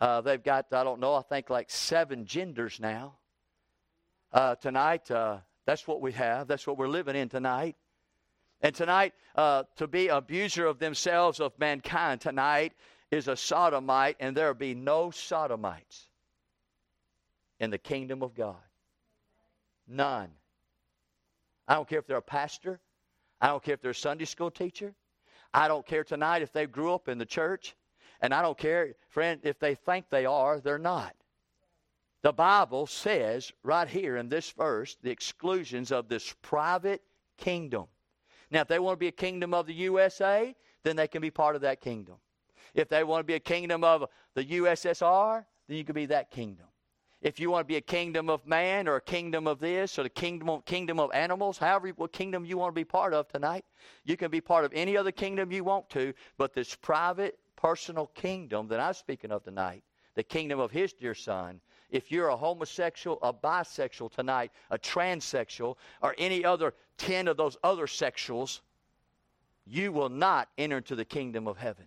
[0.00, 3.14] uh, they've got i don't know i think like seven genders now
[4.32, 7.76] uh, tonight uh, that's what we have that's what we're living in tonight
[8.60, 12.72] and tonight uh, to be abuser of themselves of mankind tonight
[13.10, 16.08] is a sodomite and there will be no sodomites
[17.60, 18.56] in the kingdom of god
[19.86, 20.30] none
[21.68, 22.80] I don't care if they're a pastor.
[23.40, 24.94] I don't care if they're a Sunday school teacher.
[25.52, 27.74] I don't care tonight if they grew up in the church.
[28.20, 31.14] And I don't care, friend, if they think they are, they're not.
[32.22, 37.02] The Bible says right here in this verse the exclusions of this private
[37.36, 37.86] kingdom.
[38.50, 41.30] Now, if they want to be a kingdom of the USA, then they can be
[41.30, 42.16] part of that kingdom.
[42.74, 46.30] If they want to be a kingdom of the USSR, then you can be that
[46.30, 46.66] kingdom
[47.26, 50.02] if you want to be a kingdom of man or a kingdom of this or
[50.04, 53.26] the kingdom of, kingdom of animals, however what kingdom you want to be part of
[53.28, 53.64] tonight,
[54.04, 58.06] you can be part of any other kingdom you want to, but this private, personal
[58.14, 59.82] kingdom that I'm speaking of tonight,
[60.14, 65.76] the kingdom of his dear son, if you're a homosexual, a bisexual tonight, a transsexual,
[66.02, 68.60] or any other 10 of those other sexuals,
[69.66, 71.86] you will not enter into the kingdom of heaven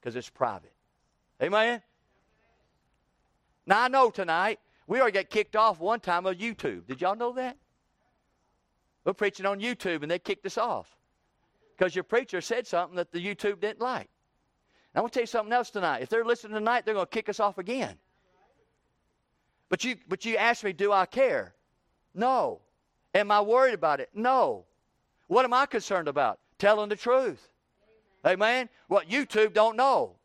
[0.00, 0.72] because it's private.
[1.42, 1.82] Amen?
[3.66, 6.86] Now, I know tonight we already got kicked off one time of YouTube.
[6.86, 7.56] Did y'all know that?
[9.04, 10.96] We're preaching on YouTube and they kicked us off
[11.76, 14.08] because your preacher said something that the YouTube didn't like.
[14.94, 16.02] Now, I want to tell you something else tonight.
[16.02, 17.96] If they're listening tonight, they're going to kick us off again.
[19.68, 21.54] But you, but you ask me, do I care?
[22.14, 22.60] No.
[23.14, 24.10] Am I worried about it?
[24.14, 24.64] No.
[25.28, 26.38] What am I concerned about?
[26.58, 27.48] Telling the truth.
[28.24, 28.34] Amen.
[28.34, 28.68] Amen?
[28.88, 30.16] What YouTube don't know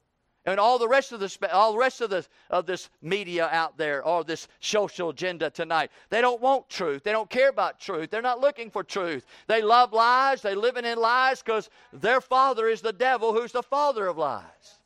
[0.47, 3.77] and all the rest of this all the rest of this of this media out
[3.77, 5.91] there or this social agenda tonight.
[6.09, 7.03] They don't want truth.
[7.03, 8.09] They don't care about truth.
[8.09, 9.25] They're not looking for truth.
[9.47, 10.41] They love lies.
[10.41, 14.79] They living in lies because their father is the devil who's the father of lies.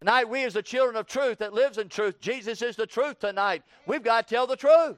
[0.00, 3.20] Tonight we as the children of truth that lives in truth jesus is the truth
[3.20, 3.62] tonight.
[3.86, 4.96] We've got to tell the truth.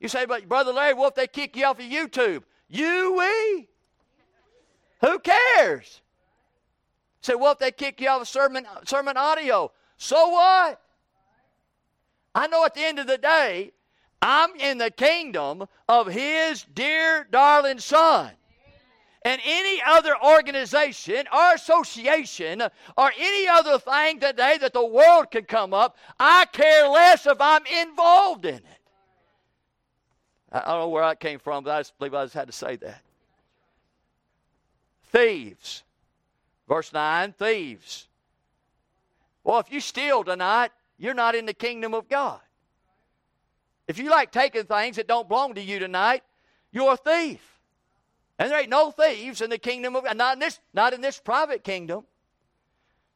[0.00, 2.42] You say but brother larry what if they kick you off of youtube?
[2.68, 3.68] You we.
[5.02, 6.00] Who cares
[7.24, 10.78] Say, well, if they kick you off of sermon, sermon audio, so what?
[12.34, 13.72] I know at the end of the day,
[14.20, 18.30] I'm in the kingdom of His dear, darling Son.
[19.24, 25.44] And any other organization or association or any other thing today that the world can
[25.44, 28.64] come up, I care less if I'm involved in it.
[30.52, 32.52] I don't know where I came from, but I just believe I just had to
[32.52, 33.00] say that.
[35.04, 35.83] Thieves
[36.68, 38.08] Verse 9 thieves.
[39.42, 42.40] Well, if you steal tonight, you're not in the kingdom of God.
[43.86, 46.22] If you like taking things that don't belong to you tonight,
[46.72, 47.60] you're a thief.
[48.38, 50.16] And there ain't no thieves in the kingdom of God.
[50.16, 52.04] Not in this, not in this private kingdom.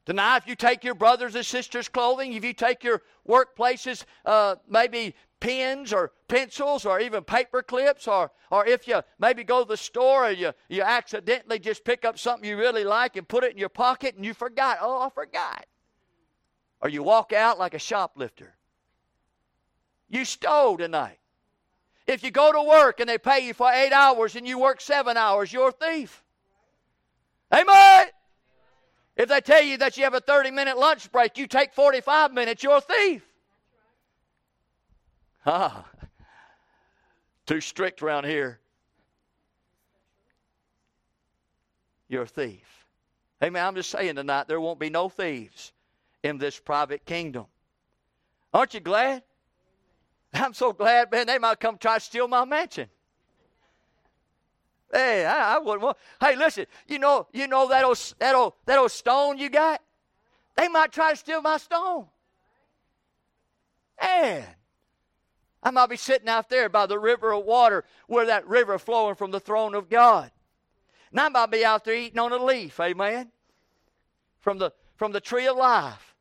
[0.09, 4.55] Tonight, if you take your brothers and sisters' clothing, if you take your workplaces, uh,
[4.67, 9.69] maybe pens or pencils or even paper clips or, or if you maybe go to
[9.69, 13.45] the store and you, you accidentally just pick up something you really like and put
[13.45, 14.79] it in your pocket and you forgot.
[14.81, 15.67] Oh i forgot.
[16.81, 18.57] Or you walk out like a shoplifter.
[20.09, 21.19] You stole tonight.
[22.07, 24.81] If you go to work and they pay you for eight hours and you work
[24.81, 26.25] seven hours you're a thief.
[27.53, 28.09] Amen
[29.19, 32.33] if they tell you that you have a 30 minute lunch break you take 45
[32.33, 33.29] minutes you're a thief
[35.51, 35.87] Ah,
[37.47, 38.61] too strict around here.
[42.07, 42.87] You're a thief.
[43.41, 45.73] Hey, man, I'm just saying tonight there won't be no thieves
[46.23, 47.47] in this private kingdom.
[48.53, 49.23] Aren't you glad?
[50.35, 52.91] I'm so glad, man, they might come try to steal my mansion.
[54.93, 55.97] Hey, I, I wouldn't want.
[56.21, 59.83] Hey, listen, you know, you know that old, that old, that old stone you got?
[60.57, 62.07] They might try to steal my stone.
[64.01, 64.45] Man,
[65.63, 69.15] I might be sitting out there by the river of water where that river flowing
[69.15, 70.31] from the throne of God.
[71.11, 73.31] And I might be out there eating on a leaf, amen,
[74.41, 76.15] from the, from the tree of life.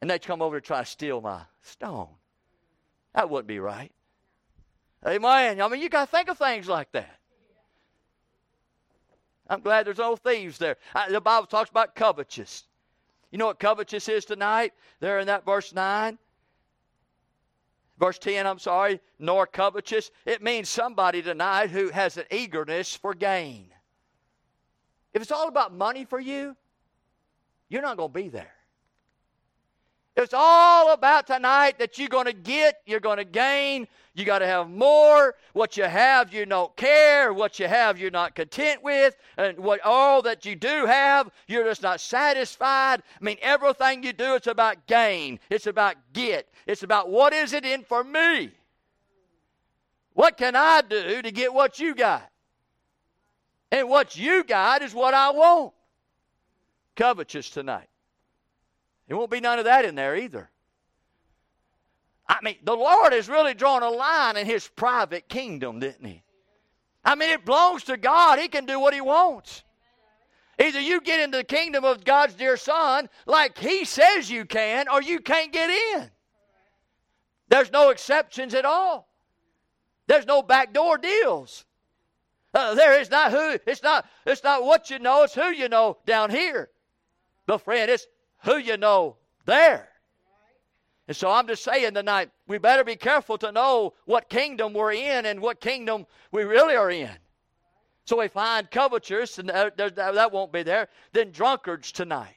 [0.00, 2.08] And they'd come over to try to steal my stone.
[3.14, 3.92] That wouldn't be right.
[5.06, 5.60] Amen.
[5.60, 7.18] I mean, you got to think of things like that.
[9.48, 10.76] I'm glad there's no thieves there.
[10.94, 12.64] I, the Bible talks about covetous.
[13.30, 14.72] You know what covetous is tonight?
[15.00, 16.18] There in that verse 9
[17.98, 20.10] verse 10, I'm sorry, nor covetous.
[20.24, 23.72] It means somebody tonight who has an eagerness for gain.
[25.14, 26.54] if it's all about money for you,
[27.68, 28.52] you're not going to be there.
[30.14, 33.86] It's all about tonight that you're going to get, you're going to gain,
[34.16, 35.34] you got to have more.
[35.52, 37.34] What you have, you don't care.
[37.34, 39.14] What you have, you're not content with.
[39.36, 43.02] And what all that you do have, you're just not satisfied.
[43.20, 45.38] I mean, everything you do, it's about gain.
[45.50, 46.48] It's about get.
[46.66, 48.52] It's about what is it in for me?
[50.14, 52.26] What can I do to get what you got?
[53.70, 55.74] And what you got is what I want.
[56.94, 57.88] Covetous tonight.
[59.08, 60.48] There won't be none of that in there either.
[62.28, 66.22] I mean, the Lord has really drawn a line in His private kingdom, didn't He?
[67.04, 68.38] I mean, it belongs to God.
[68.38, 69.62] He can do what He wants.
[70.58, 74.88] Either you get into the kingdom of God's dear Son like He says you can,
[74.88, 76.10] or you can't get in.
[77.48, 79.08] There's no exceptions at all.
[80.08, 81.64] There's no backdoor deals.
[82.54, 83.58] Uh, there is not who.
[83.66, 84.06] It's not.
[84.24, 85.24] It's not what you know.
[85.24, 86.70] It's who you know down here.
[87.46, 88.06] But friend, it's
[88.44, 89.90] who you know there.
[91.08, 94.92] And so I'm just saying tonight, we better be careful to know what kingdom we're
[94.92, 97.16] in and what kingdom we really are in.
[98.04, 100.88] So we find covetous, and that won't be there.
[101.12, 102.36] Then drunkards tonight.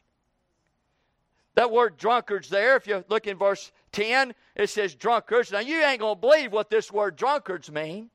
[1.56, 5.52] That word drunkards there, if you look in verse 10, it says drunkards.
[5.52, 8.10] Now you ain't going to believe what this word drunkards mean.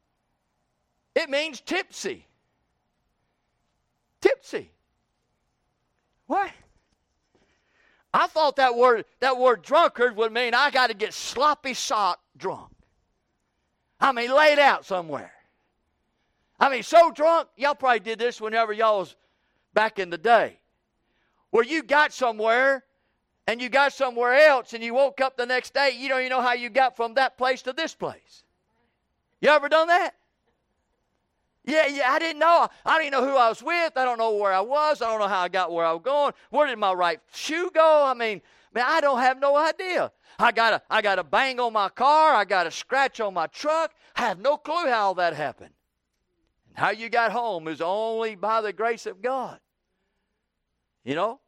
[1.14, 2.26] It means tipsy.
[4.20, 4.70] Tipsy.
[6.26, 6.50] What?
[8.14, 12.20] I thought that word that word drunkard would mean I got to get sloppy sock
[12.36, 12.70] drunk.
[14.00, 15.32] I mean, laid out somewhere.
[16.60, 17.48] I mean, so drunk.
[17.56, 19.16] Y'all probably did this whenever y'all was
[19.74, 20.60] back in the day,
[21.50, 22.84] where you got somewhere
[23.48, 25.90] and you got somewhere else, and you woke up the next day.
[25.98, 28.44] You don't even know how you got from that place to this place.
[29.40, 30.14] You ever done that?
[31.64, 32.68] Yeah, yeah, I didn't know.
[32.84, 33.96] I didn't know who I was with.
[33.96, 35.00] I don't know where I was.
[35.00, 36.32] I don't know how I got where I was going.
[36.50, 38.04] Where did my right shoe go?
[38.04, 38.42] I mean,
[38.74, 40.12] man, I don't have no idea.
[40.38, 42.34] I got a, I got a bang on my car.
[42.34, 43.92] I got a scratch on my truck.
[44.14, 45.70] I have no clue how all that happened.
[46.68, 49.58] And how you got home is only by the grace of God.
[51.02, 51.40] You know,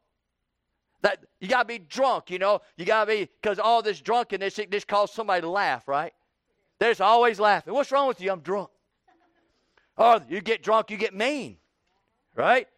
[1.02, 2.30] that you got to be drunk.
[2.30, 5.50] You know, you got to be because all this drunkenness it just causes somebody to
[5.50, 6.12] laugh, right?
[6.78, 7.74] There's always laughing.
[7.74, 8.30] What's wrong with you?
[8.32, 8.70] I'm drunk.
[9.97, 11.57] Or you get drunk, you get mean,
[12.34, 12.68] right?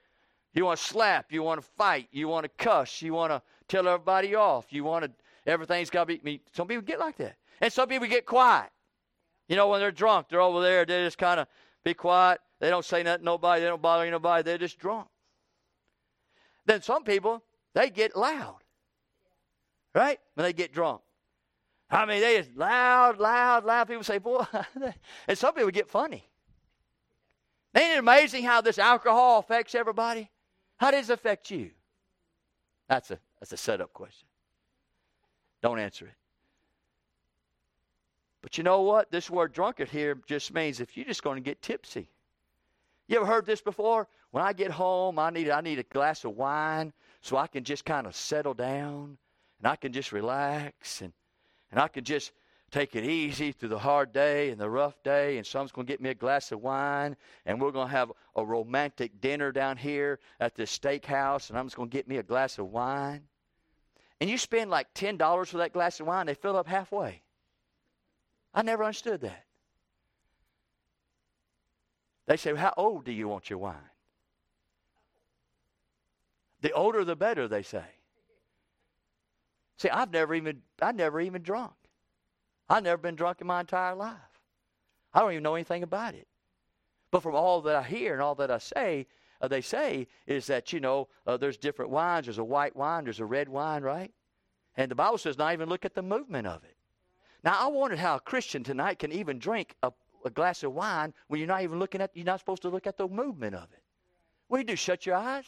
[0.54, 3.42] You want to slap, you want to fight, you want to cuss, you want to
[3.66, 5.10] tell everybody off, you want to,
[5.46, 7.36] everything's got to be, some people get like that.
[7.60, 8.70] And some people get quiet.
[9.48, 11.48] You know, when they're drunk, they're over there, they just kind of
[11.84, 12.40] be quiet.
[12.60, 15.08] They don't say nothing nobody, they don't bother nobody, they're just drunk.
[16.66, 17.42] Then some people,
[17.74, 18.58] they get loud,
[19.94, 20.18] right?
[20.34, 21.00] When they get drunk.
[21.90, 23.88] I mean, they just loud, loud, loud.
[23.88, 24.44] People say, boy,
[25.26, 26.28] and some people get funny.
[27.78, 30.28] Ain't it amazing how this alcohol affects everybody?
[30.78, 31.70] How does it affect you?
[32.88, 34.26] That's a that's a setup question.
[35.62, 36.14] Don't answer it.
[38.42, 39.12] But you know what?
[39.12, 42.10] This word drunkard here just means if you're just going to get tipsy.
[43.06, 44.08] You ever heard this before?
[44.32, 47.62] When I get home, I need I need a glass of wine so I can
[47.62, 49.18] just kind of settle down
[49.60, 51.12] and I can just relax and
[51.70, 52.32] and I can just
[52.70, 55.92] take it easy through the hard day and the rough day, and someone's going to
[55.92, 57.16] get me a glass of wine,
[57.46, 61.66] and we're going to have a romantic dinner down here at this steakhouse, and I'm
[61.66, 63.22] just going to get me a glass of wine.
[64.20, 67.22] And you spend like $10 for that glass of wine, they fill up halfway.
[68.52, 69.44] I never understood that.
[72.26, 73.76] They say, well, How old do you want your wine?
[76.60, 77.84] The older the better, they say.
[79.78, 81.72] See, I've never even I never even drunk.
[82.68, 84.16] I've never been drunk in my entire life.
[85.14, 86.26] I don't even know anything about it.
[87.10, 89.06] But from all that I hear and all that I say,
[89.40, 92.26] uh, they say is that, you know, uh, there's different wines.
[92.26, 94.12] There's a white wine, there's a red wine, right?
[94.76, 96.76] And the Bible says not even look at the movement of it.
[97.44, 99.92] Now, I wondered how a Christian tonight can even drink a,
[100.24, 102.86] a glass of wine when you're not even looking at, you're not supposed to look
[102.86, 103.82] at the movement of it.
[104.48, 105.44] What do you do, shut your eyes?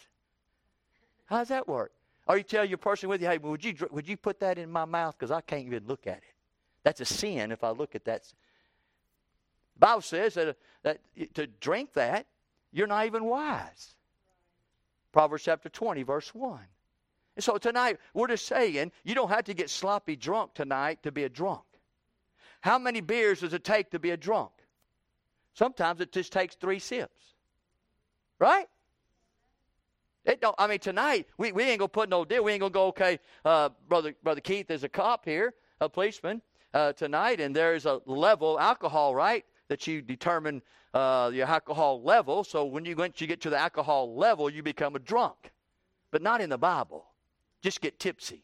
[1.26, 1.92] How does that work?
[2.26, 4.70] Or you tell your person with you, hey, would you, would you put that in
[4.70, 6.34] my mouth because I can't even look at it?
[6.82, 8.24] That's a sin if I look at that.
[8.24, 11.00] The Bible says that, that
[11.34, 12.26] to drink that,
[12.72, 13.94] you're not even wise.
[15.12, 16.60] Proverbs chapter 20, verse 1.
[17.36, 21.12] And so tonight, we're just saying you don't have to get sloppy drunk tonight to
[21.12, 21.62] be a drunk.
[22.60, 24.50] How many beers does it take to be a drunk?
[25.54, 27.34] Sometimes it just takes three sips.
[28.38, 28.66] Right?
[30.24, 32.44] It don't, I mean, tonight, we, we ain't going to put no deal.
[32.44, 35.88] We ain't going to go, okay, uh, Brother, Brother Keith is a cop here, a
[35.88, 36.42] policeman
[36.74, 39.44] uh, tonight, and there's a level alcohol, right?
[39.70, 40.60] that you determine
[40.92, 42.42] uh, your alcohol level.
[42.42, 45.52] So when you, once you get to the alcohol level, you become a drunk.
[46.10, 47.06] But not in the Bible.
[47.62, 48.42] Just get tipsy.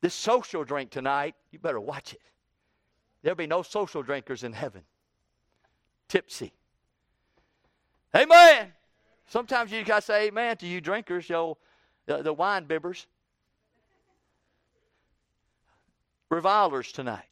[0.00, 2.22] This social drink tonight, you better watch it.
[3.22, 4.82] There'll be no social drinkers in heaven.
[6.06, 6.52] Tipsy.
[8.14, 8.72] Amen.
[9.26, 11.58] Sometimes you got to say amen to you drinkers, yo,
[12.06, 13.06] the, the wine bibbers.
[16.30, 17.28] Revilers tonight.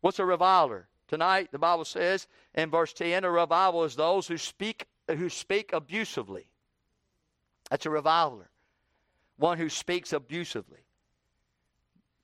[0.00, 0.88] What's a reviler?
[1.08, 5.72] Tonight, the Bible says in verse 10, a reviler is those who speak who speak
[5.72, 6.46] abusively.
[7.70, 8.50] That's a reviler.
[9.36, 10.80] One who speaks abusively.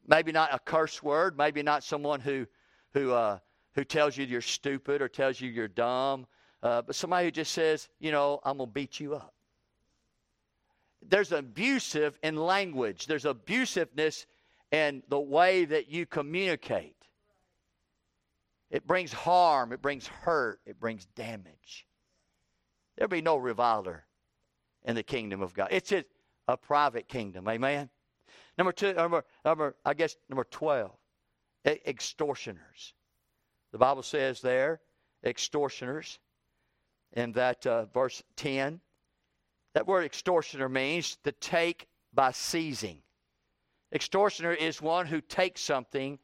[0.07, 2.47] Maybe not a curse word, maybe not someone who
[2.93, 3.39] who uh,
[3.75, 6.27] who tells you you're stupid or tells you you're dumb,
[6.63, 9.35] uh, but somebody who just says, you know, I'm gonna beat you up.
[11.03, 13.07] There's abusive in language.
[13.07, 14.27] There's abusiveness
[14.71, 16.97] in the way that you communicate.
[18.71, 21.87] It brings harm, it brings hurt, it brings damage.
[22.97, 24.05] There'll be no reviler
[24.85, 25.69] in the kingdom of God.
[25.71, 26.05] It's a,
[26.47, 27.49] a private kingdom.
[27.49, 27.89] Amen.
[28.57, 30.91] Number two, number, number I guess number 12,
[31.67, 32.95] extortioners.
[33.73, 34.81] The Bible says there,
[35.25, 36.19] extortioners,
[37.13, 38.81] in that uh, verse 10.
[39.75, 43.03] That word extortioner means to take by seizing.
[43.93, 46.19] Extortioner is one who takes something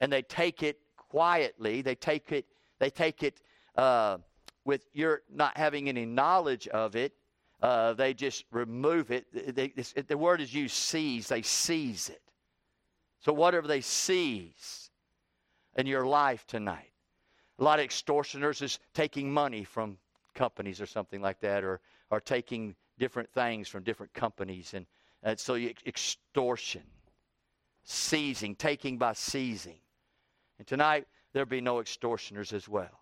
[0.00, 1.82] and they take it quietly.
[1.82, 2.46] They take it.
[2.78, 3.40] They take it
[3.76, 4.18] uh,
[4.64, 7.12] with your not having any knowledge of it.
[7.62, 9.26] Uh, they just remove it.
[9.54, 11.28] They, this, the word is used seize.
[11.28, 12.22] They seize it.
[13.20, 14.90] So whatever they seize
[15.76, 16.92] in your life tonight,
[17.58, 19.98] a lot of extortioners is taking money from
[20.34, 21.80] companies or something like that, or
[22.10, 24.86] or taking different things from different companies, and,
[25.22, 26.82] and so extortion,
[27.84, 29.80] seizing, taking by seizing.
[30.58, 33.00] And tonight there'll be no extortioners as well.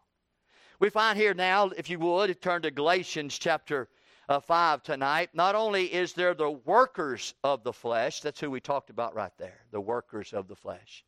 [0.81, 3.89] We find here now, if you would, turn to Galatians chapter
[4.29, 5.31] uh, 5 tonight.
[5.33, 9.33] Not only is there the workers of the flesh, that's who we talked about right
[9.39, 11.05] there, the workers of the flesh,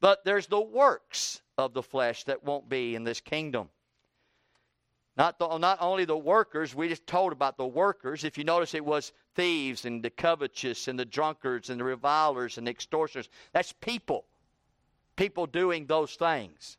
[0.00, 3.68] but there's the works of the flesh that won't be in this kingdom.
[5.20, 8.24] Not, the, not only the workers, we just told about the workers.
[8.24, 12.56] If you notice, it was thieves and the covetous and the drunkards and the revilers
[12.56, 13.28] and the extortioners.
[13.52, 14.24] That's people.
[15.16, 16.78] People doing those things.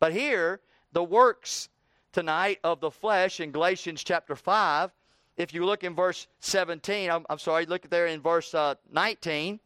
[0.00, 0.58] But here,
[0.90, 1.68] the works
[2.10, 4.90] tonight of the flesh in Galatians chapter 5.
[5.36, 9.60] If you look in verse 17, I'm, I'm sorry, look there in verse uh, 19.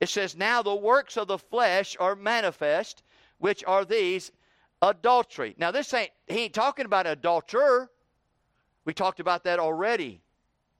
[0.00, 3.02] It says, Now the works of the flesh are manifest,
[3.36, 4.32] which are these
[4.82, 5.54] adultery.
[5.58, 7.90] Now, this ain't, he ain't talking about adulterer.
[8.84, 10.22] We talked about that already.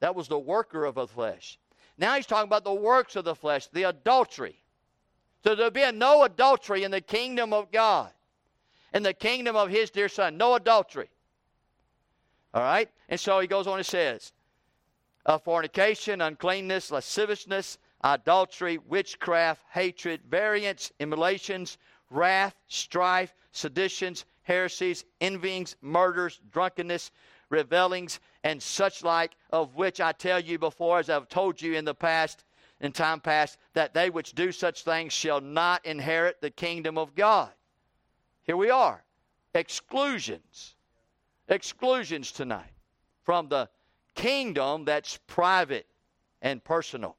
[0.00, 1.58] That was the worker of the flesh.
[1.98, 4.56] Now he's talking about the works of the flesh, the adultery.
[5.44, 8.10] So there'll be no adultery in the kingdom of God
[8.92, 10.36] in the kingdom of his dear son.
[10.36, 11.10] No adultery.
[12.52, 12.90] All right?
[13.08, 14.32] And so he goes on and says,
[15.26, 21.78] uh, fornication, uncleanness, lasciviousness, adultery, witchcraft, hatred, variance, emulations,
[22.10, 27.10] wrath, strife, seditions, heresies, envyings, murders, drunkenness,
[27.50, 31.84] revelings, and such like, of which I tell you before, as I've told you in
[31.84, 32.44] the past,
[32.80, 37.14] in time past, that they which do such things shall not inherit the kingdom of
[37.14, 37.50] God.
[38.44, 39.04] Here we are.
[39.54, 40.74] Exclusions.
[41.48, 42.72] Exclusions tonight
[43.22, 43.68] from the
[44.14, 45.86] kingdom that's private
[46.40, 47.16] and personal.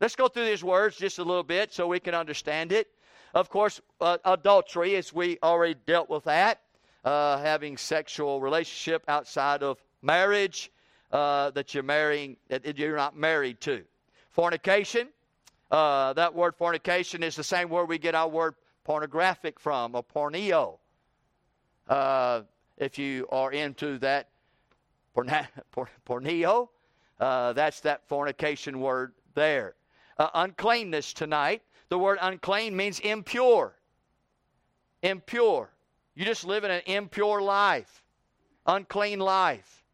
[0.00, 2.88] Let's go through these words just a little bit so we can understand it.
[3.36, 6.62] Of course, uh, adultery, as we already dealt with that,
[7.04, 10.72] uh, having sexual relationship outside of marriage
[11.12, 13.84] uh, that you're marrying, that you're not married to.
[14.30, 15.08] Fornication,
[15.70, 20.02] uh, that word fornication is the same word we get our word pornographic from, or
[20.02, 20.78] porneo.
[21.86, 22.40] Uh,
[22.78, 24.30] if you are into that
[25.14, 25.46] porna-
[26.08, 26.70] porneo,
[27.20, 29.74] uh, that's that fornication word there.
[30.18, 31.60] Uncleanness tonight.
[31.88, 33.74] The word unclean means impure.
[35.02, 35.70] Impure.
[36.14, 38.02] You just live in an impure life,
[38.66, 39.84] unclean life.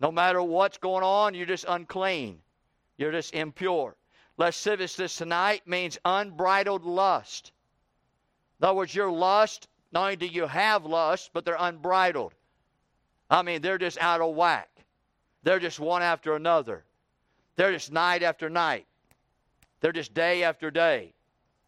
[0.00, 2.40] No matter what's going on, you're just unclean.
[2.98, 3.96] You're just impure.
[4.36, 7.52] Lasciviousness tonight means unbridled lust.
[8.60, 12.34] In other words, your lust, not only do you have lust, but they're unbridled.
[13.30, 14.68] I mean, they're just out of whack.
[15.44, 16.84] They're just one after another.
[17.56, 18.86] They're just night after night.
[19.84, 21.12] They're just day after day.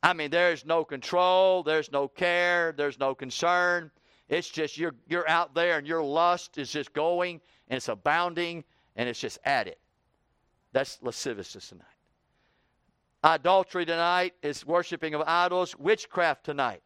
[0.03, 3.91] I mean, there's no control, there's no care, there's no concern.
[4.31, 8.65] It's just you're you're out there and your lust is just going and it's abounding
[8.97, 9.79] and it's just at it.
[10.73, 11.85] That's lasciviousness tonight.
[13.23, 15.77] Idolatry tonight is worshiping of idols.
[15.79, 16.81] Witchcraft tonight.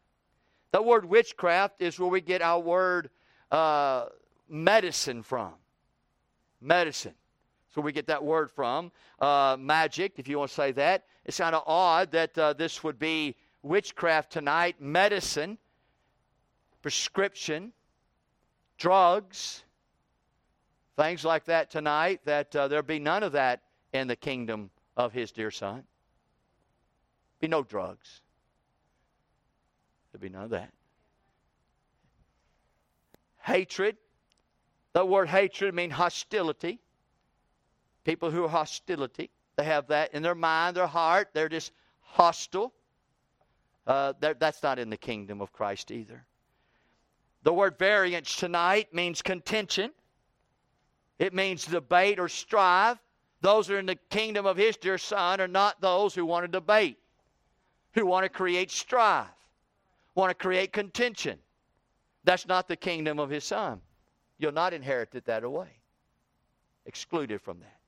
[0.73, 3.09] The word witchcraft is where we get our word
[3.51, 4.07] uh,
[4.49, 5.53] medicine from.
[6.59, 7.15] Medicine.
[7.73, 8.91] So we get that word from.
[9.17, 11.05] Uh, magic, if you want to say that.
[11.25, 14.81] It's kind of odd that uh, this would be witchcraft tonight.
[14.81, 15.57] Medicine,
[16.81, 17.73] prescription,
[18.77, 19.63] drugs,
[20.97, 23.61] things like that tonight, that uh, there be none of that
[23.93, 25.83] in the kingdom of his dear son.
[27.39, 28.21] Be no drugs.
[30.11, 30.71] There'll be none of that.
[33.41, 33.97] Hatred.
[34.93, 36.79] The word hatred means hostility.
[38.03, 39.29] People who are hostility.
[39.61, 41.29] They have that in their mind, their heart.
[41.33, 42.73] They're just hostile.
[43.85, 46.25] Uh, that's not in the kingdom of Christ either.
[47.43, 49.91] The word variance tonight means contention.
[51.19, 52.97] It means debate or strive.
[53.41, 56.45] Those who are in the kingdom of his dear son are not those who want
[56.45, 56.97] to debate,
[57.91, 59.27] who want to create strife,
[60.15, 61.37] want to create contention.
[62.23, 63.79] That's not the kingdom of his son.
[64.39, 65.69] You'll not inherit it that way.
[66.87, 67.80] Excluded from that.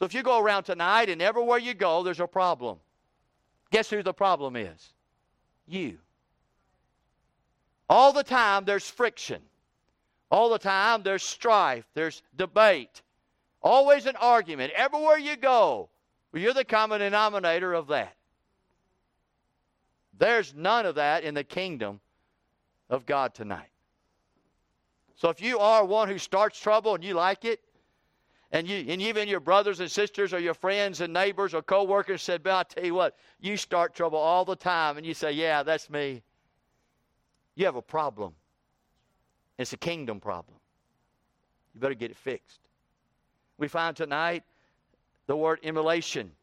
[0.00, 2.78] So if you go around tonight and everywhere you go, there's a problem.
[3.70, 4.94] Guess who the problem is?
[5.68, 5.98] You.
[7.86, 9.42] All the time there's friction.
[10.30, 13.02] All the time there's strife, there's debate.
[13.60, 14.72] Always an argument.
[14.74, 15.90] Everywhere you go,
[16.32, 18.16] you're the common denominator of that.
[20.18, 22.00] There's none of that in the kingdom
[22.88, 23.68] of God tonight.
[25.16, 27.60] So if you are one who starts trouble and you like it,
[28.52, 32.22] and you and even your brothers and sisters or your friends and neighbors or co-workers
[32.22, 35.32] said, "But I tell you what, you start trouble all the time," and you say,
[35.32, 36.22] "Yeah, that's me."
[37.54, 38.34] You have a problem.
[39.58, 40.58] It's a kingdom problem.
[41.74, 42.60] You better get it fixed.
[43.58, 44.42] We find tonight
[45.26, 46.34] the word emulation.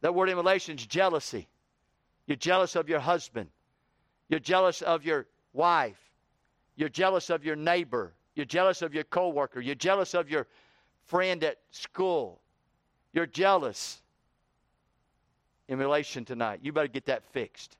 [0.00, 1.48] That word emulation is jealousy.
[2.26, 3.50] You're jealous of your husband.
[4.28, 5.98] You're jealous of your wife.
[6.76, 8.14] You're jealous of your neighbor.
[8.34, 9.60] You're jealous of your coworker.
[9.60, 10.46] You're jealous of your
[11.06, 12.40] friend at school.
[13.12, 14.00] You're jealous.
[15.68, 16.60] Emulation tonight.
[16.62, 17.76] You better get that fixed.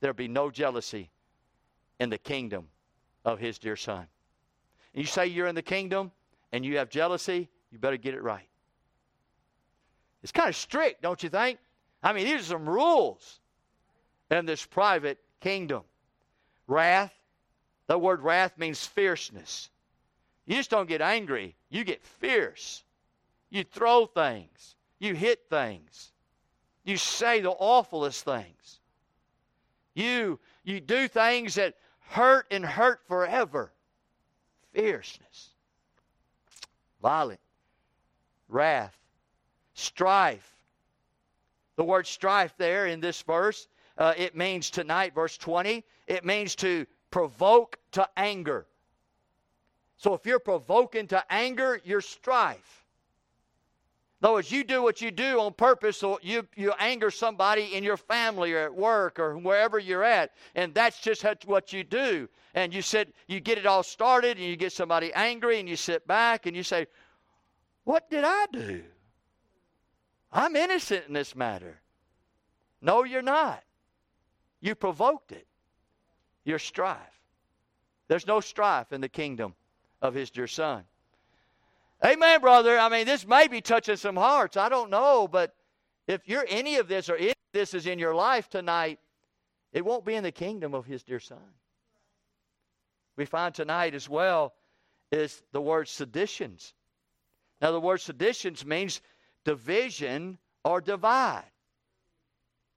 [0.00, 1.10] There'll be no jealousy
[1.98, 2.68] in the kingdom
[3.24, 4.06] of his dear son.
[4.94, 6.12] And you say you're in the kingdom
[6.52, 8.48] and you have jealousy, you better get it right.
[10.22, 11.58] It's kind of strict, don't you think?
[12.02, 13.40] I mean, these are some rules
[14.30, 15.82] in this private kingdom.
[16.66, 17.12] Wrath,
[17.86, 19.70] the word wrath means fierceness.
[20.46, 22.82] You just don't get angry, you get fierce.
[23.50, 26.12] You throw things, you hit things,
[26.84, 28.80] you say the awfulest things.
[29.94, 31.74] You you do things that
[32.10, 33.72] hurt and hurt forever.
[34.72, 35.50] Fierceness,
[37.00, 37.40] violent,
[38.48, 38.96] wrath,
[39.74, 40.52] strife.
[41.76, 43.68] The word strife there in this verse
[43.98, 48.66] uh, it means tonight, verse 20, it means to provoke to anger.
[49.96, 52.84] So if you're provoking to anger, you're strife.
[54.22, 57.84] Other words, you do what you do on purpose, so you, you anger somebody in
[57.84, 62.28] your family or at work or wherever you're at, and that's just what you do.
[62.54, 65.76] And you sit, you get it all started, and you get somebody angry, and you
[65.76, 66.88] sit back and you say,
[67.84, 68.82] "What did I do?
[70.32, 71.80] I'm innocent in this matter."
[72.80, 73.62] No, you're not.
[74.60, 75.46] You provoked it.
[76.44, 77.20] Your strife.
[78.08, 79.54] There's no strife in the kingdom
[80.02, 80.84] of his dear son.
[82.04, 82.78] Amen, brother.
[82.78, 84.56] I mean, this may be touching some hearts.
[84.56, 85.54] I don't know, but
[86.06, 88.98] if you're any of this or any of this is in your life tonight,
[89.72, 91.38] it won't be in the kingdom of his dear son.
[93.16, 94.52] We find tonight as well
[95.10, 96.74] is the word seditions.
[97.62, 99.00] Now, the word seditions means
[99.44, 101.44] division or divide.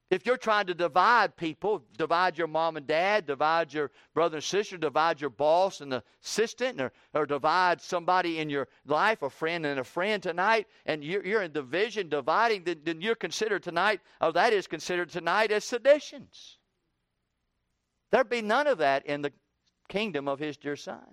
[0.09, 4.43] If you're trying to divide people, divide your mom and dad, divide your brother and
[4.43, 9.29] sister, divide your boss and the assistant, or, or divide somebody in your life, a
[9.29, 13.61] friend and a friend tonight, and you're, you're in division, dividing, then, then you're considered
[13.61, 16.57] tonight, or that is considered tonight as seditions.
[18.09, 19.31] There'd be none of that in the
[19.89, 21.05] kingdom of his dear son.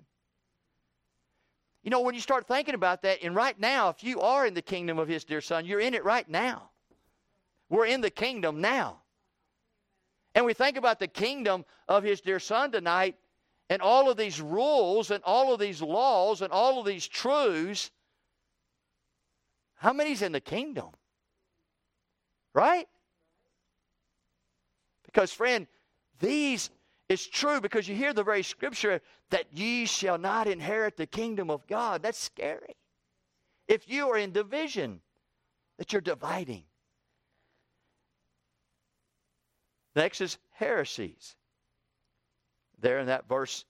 [1.83, 4.55] You know, when you start thinking about that, and right now, if you are in
[4.55, 6.71] the kingdom of his dear son, you're in it right now.
[7.69, 9.01] We're in the kingdom now.
[10.35, 13.15] And we think about the kingdom of his dear son tonight
[13.69, 17.91] and all of these rules and all of these laws and all of these truths.
[19.75, 20.89] How many's in the kingdom?
[22.53, 22.87] Right?
[25.03, 25.67] Because, friend,
[26.19, 26.69] these
[27.09, 31.49] is true because you hear the very scripture that ye shall not inherit the kingdom
[31.49, 32.03] of God.
[32.03, 32.75] That's scary.
[33.67, 35.01] If you are in division,
[35.77, 36.63] that you're dividing.
[39.97, 41.35] Next is heresies.
[42.79, 43.65] There in that verse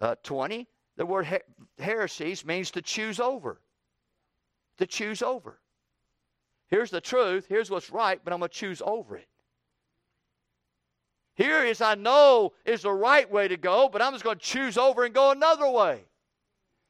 [0.00, 0.66] uh, 20,
[0.96, 1.44] the word her-
[1.78, 3.60] heresies means to choose over.
[4.78, 5.60] To choose over.
[6.66, 9.28] Here's the truth, here's what's right, but I'm going to choose over it.
[11.36, 14.44] Here is I know is the right way to go, but I'm just going to
[14.44, 16.02] choose over and go another way.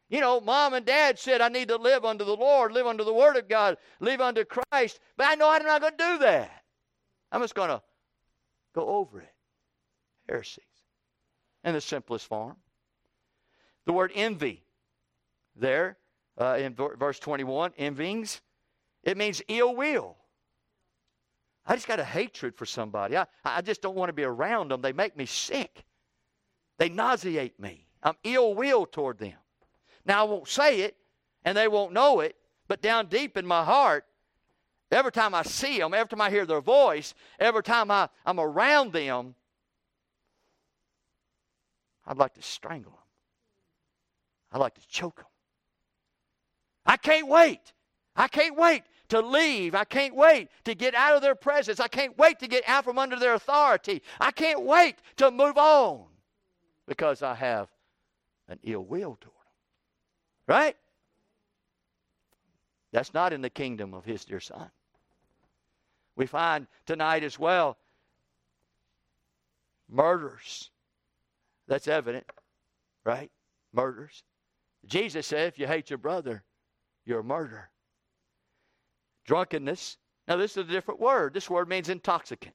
[0.08, 3.04] You know, mom and dad said I need to live under the Lord, live under
[3.04, 6.18] the Word of God, live under Christ, but I know I'm not going to do
[6.20, 6.64] that.
[7.30, 7.82] I'm just going to
[8.74, 9.34] go over it.
[10.28, 10.64] Heresies.
[11.64, 12.56] In the simplest form.
[13.86, 14.62] The word envy,
[15.56, 15.98] there
[16.38, 18.40] uh, in verse 21, envyings,
[19.02, 20.16] it means ill will.
[21.66, 23.16] I just got a hatred for somebody.
[23.16, 24.80] I, I just don't want to be around them.
[24.80, 25.84] They make me sick.
[26.78, 27.86] They nauseate me.
[28.02, 29.34] I'm ill will toward them.
[30.06, 30.96] Now, I won't say it,
[31.44, 32.36] and they won't know it,
[32.68, 34.06] but down deep in my heart,
[34.90, 38.40] every time I see them, every time I hear their voice, every time I, I'm
[38.40, 39.34] around them,
[42.06, 43.00] I'd like to strangle them.
[44.52, 45.26] I'd like to choke them.
[46.84, 47.72] I can't wait.
[48.16, 49.74] I can't wait to leave.
[49.74, 51.78] I can't wait to get out of their presence.
[51.78, 54.02] I can't wait to get out from under their authority.
[54.18, 56.06] I can't wait to move on
[56.86, 57.68] because I have
[58.48, 59.34] an ill will toward them.
[60.48, 60.76] Right?
[62.92, 64.70] That's not in the kingdom of his dear son.
[66.16, 67.78] We find tonight as well
[69.88, 70.70] murders.
[71.66, 72.26] That's evident,
[73.04, 73.30] right?
[73.72, 74.22] Murders.
[74.86, 76.42] Jesus said, if you hate your brother,
[77.04, 77.70] you're a murderer.
[79.24, 79.98] Drunkenness.
[80.26, 81.34] Now, this is a different word.
[81.34, 82.54] This word means intoxicant.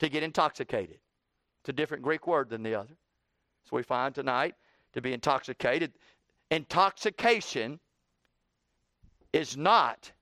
[0.00, 0.98] To get intoxicated.
[1.60, 2.96] It's a different Greek word than the other.
[3.64, 4.54] So we find tonight
[4.92, 5.92] to be intoxicated.
[6.50, 7.80] Intoxication
[9.32, 10.12] is not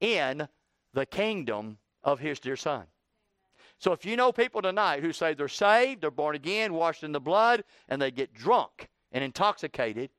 [0.00, 0.48] in
[0.94, 2.84] the kingdom of his dear son.
[3.78, 7.12] So if you know people tonight who say they're saved, they're born again, washed in
[7.12, 10.10] the blood, and they get drunk and intoxicated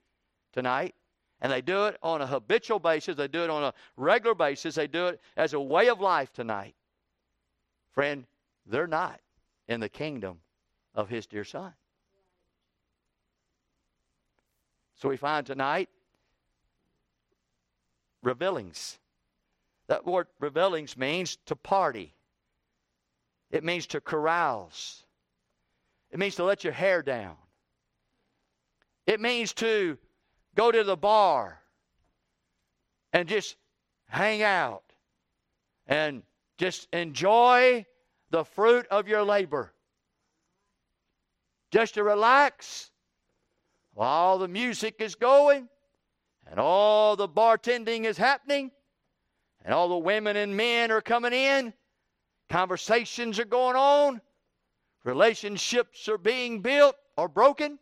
[0.53, 0.93] tonight,
[1.41, 4.75] and they do it on a habitual basis, they do it on a regular basis,
[4.75, 6.75] they do it as a way of life tonight.
[7.93, 8.25] Friend,
[8.65, 9.19] they're not
[9.67, 10.39] in the kingdom
[10.93, 11.73] of his dear son.
[14.95, 15.89] So we find tonight
[18.21, 18.99] revealings.
[19.87, 22.13] That word revealings means to party.
[23.51, 25.03] It means to carouse.
[26.11, 27.35] It means to let your hair down.
[29.05, 29.97] It means to
[30.55, 31.61] go to the bar
[33.13, 33.55] and just
[34.07, 34.83] hang out
[35.87, 36.23] and
[36.57, 37.85] just enjoy
[38.31, 39.73] the fruit of your labor.
[41.71, 42.89] Just to relax
[43.93, 45.67] while the music is going
[46.47, 48.71] and all the bartending is happening
[49.65, 51.73] and all the women and men are coming in,
[52.49, 54.21] conversations are going on,
[55.03, 57.79] relationships are being built or broken.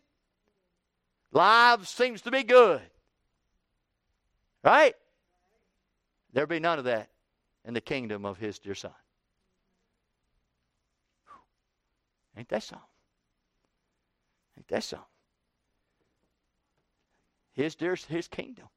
[1.34, 2.81] Lives seems to be good.
[4.63, 4.95] Right?
[6.31, 7.09] There'll be none of that
[7.65, 8.91] in the kingdom of his dear son.
[12.38, 12.88] Ain't that something?
[14.57, 15.05] Ain't that something?
[17.51, 18.67] His dear his kingdom.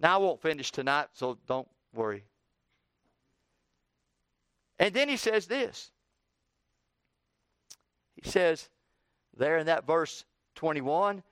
[0.00, 2.24] Now I won't finish tonight, so don't worry.
[4.78, 5.90] And then he says this.
[8.16, 8.68] He says
[9.36, 10.24] there in that verse
[10.56, 11.22] 21,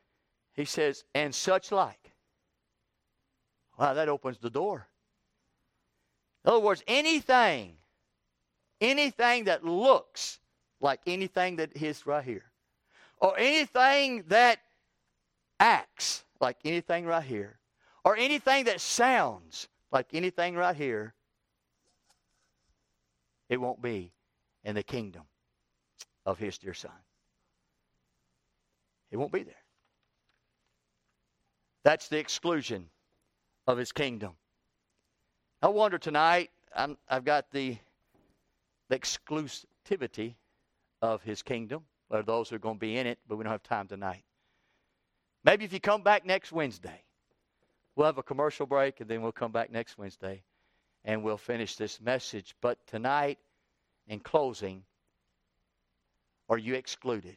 [0.54, 2.12] he says, and such like.
[3.78, 4.86] Wow, that opens the door.
[6.44, 7.76] In other words, anything,
[8.80, 10.38] anything that looks
[10.80, 12.44] like anything that is right here,
[13.18, 14.58] or anything that
[15.58, 17.58] acts like anything right here,
[18.04, 21.14] or anything that sounds like anything right here,
[23.48, 24.12] it won't be
[24.64, 25.22] in the kingdom
[26.24, 26.92] of his dear son.
[29.10, 29.54] It won't be there.
[31.82, 32.86] That's the exclusion
[33.66, 34.32] of his kingdom.
[35.62, 37.76] I wonder tonight, i have got the,
[38.88, 40.34] the exclusivity
[41.02, 43.52] of his kingdom, or those who are going to be in it, but we don't
[43.52, 44.22] have time tonight.
[45.42, 47.02] Maybe if you come back next Wednesday,
[47.94, 50.42] we'll have a commercial break and then we'll come back next Wednesday
[51.04, 52.54] and we'll finish this message.
[52.60, 53.38] But tonight,
[54.06, 54.84] in closing,
[56.48, 57.36] are you excluded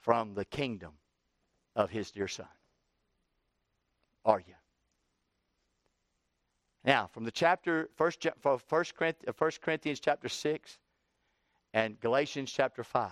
[0.00, 0.92] from the kingdom
[1.74, 2.46] of his dear son?
[4.24, 4.54] are you?
[6.84, 8.26] Now, from the chapter, first,
[8.66, 10.78] first, Corinthians, uh, first Corinthians chapter 6
[11.72, 13.10] and Galatians chapter 5,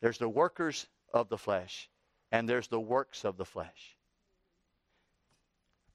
[0.00, 1.88] there's the workers of the flesh
[2.32, 3.96] and there's the works of the flesh.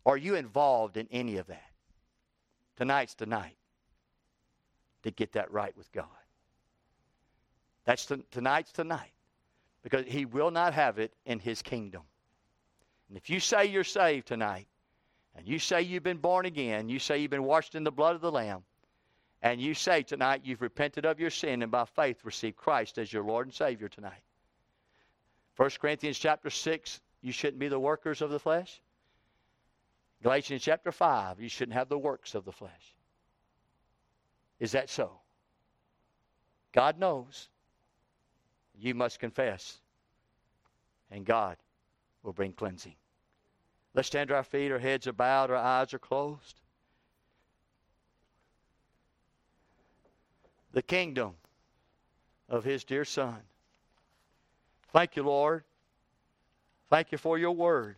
[0.06, 1.72] Are you involved in any of that?
[2.78, 3.58] Tonight's tonight
[5.04, 6.06] to get that right with God.
[7.86, 9.12] That's tonight's tonight.
[9.84, 12.02] Because he will not have it in his kingdom.
[13.08, 14.68] And if you say you're saved tonight,
[15.36, 18.16] and you say you've been born again, you say you've been washed in the blood
[18.16, 18.64] of the Lamb,
[19.44, 23.14] and you say tonight you've repented of your sin and by faith received Christ as
[23.14, 24.24] your Lord and Savior tonight.
[25.56, 28.82] 1 Corinthians chapter 6, you shouldn't be the workers of the flesh.
[30.26, 32.96] Galatians chapter 5, you shouldn't have the works of the flesh.
[34.60, 35.12] Is that so?
[36.74, 37.48] God knows.
[38.76, 39.78] You must confess,
[41.12, 41.58] and God
[42.24, 42.96] will bring cleansing.
[43.94, 46.60] Let's stand to our feet, our heads are bowed, our eyes are closed.
[50.72, 51.36] The kingdom
[52.50, 53.38] of His dear Son.
[54.92, 55.64] Thank you, Lord.
[56.90, 57.98] Thank you for your word.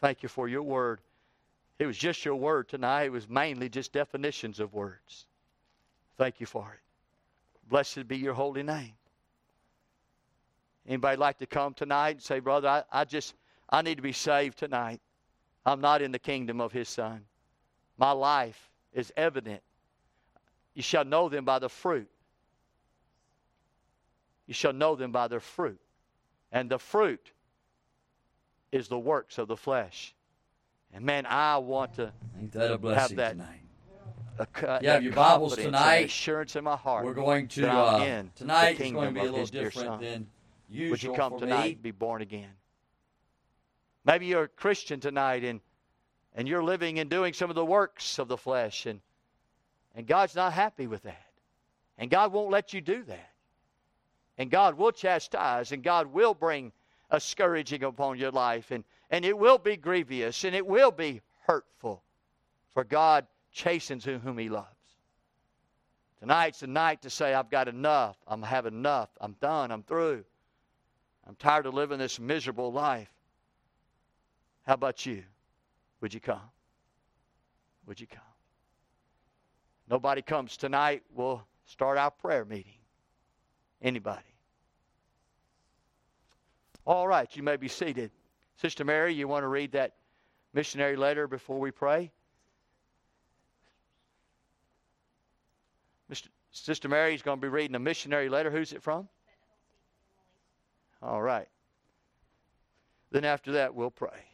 [0.00, 1.00] Thank you for your word.
[1.78, 3.04] It was just your word tonight.
[3.04, 5.26] It was mainly just definitions of words.
[6.16, 6.80] Thank you for it.
[7.68, 8.92] Blessed be your holy name.
[10.86, 13.34] Anybody like to come tonight and say, Brother, I, I just
[13.68, 15.00] I need to be saved tonight.
[15.64, 17.22] I'm not in the kingdom of his son.
[17.96, 19.62] My life is evident.
[20.74, 22.08] You shall know them by the fruit.
[24.46, 25.80] You shall know them by their fruit.
[26.50, 27.30] And the fruit
[28.72, 30.14] is the works of the flesh.
[30.92, 32.12] And man, I want to
[32.52, 33.60] that have that tonight?
[34.38, 36.06] a, You have your Bibles tonight.
[36.06, 37.04] assurance in my heart.
[37.04, 38.80] We're going to uh, tonight.
[38.80, 40.26] It's going to be a little different than
[40.68, 41.72] usual Would you come tonight me.
[41.72, 42.50] and be born again?
[44.04, 45.60] Maybe you're a Christian tonight and
[46.34, 49.00] and you're living and doing some of the works of the flesh and
[49.94, 51.26] and God's not happy with that.
[51.98, 53.30] And God won't let you do that.
[54.38, 56.72] And God will chastise and God will bring
[57.10, 61.20] a scourging upon your life and and it will be grievous and it will be
[61.40, 62.02] hurtful.
[62.72, 64.68] For God chastens whom he loves.
[66.20, 68.16] Tonight's the night to say, I've got enough.
[68.26, 69.08] I'm have enough.
[69.20, 69.72] I'm done.
[69.72, 70.24] I'm through.
[71.26, 73.10] I'm tired of living this miserable life.
[74.66, 75.24] How about you?
[76.00, 76.40] Would you come?
[77.86, 78.20] Would you come?
[79.88, 81.02] Nobody comes tonight.
[81.14, 82.78] We'll start our prayer meeting.
[83.82, 84.29] Anybody?
[86.86, 88.10] All right, you may be seated.
[88.56, 89.94] Sister Mary, you want to read that
[90.52, 92.10] missionary letter before we pray?
[96.10, 96.28] Mr.
[96.50, 98.50] Sister is going to be reading a missionary letter.
[98.50, 99.08] Who's it from?
[101.02, 101.48] All right.
[103.10, 104.24] Then after that, we'll pray.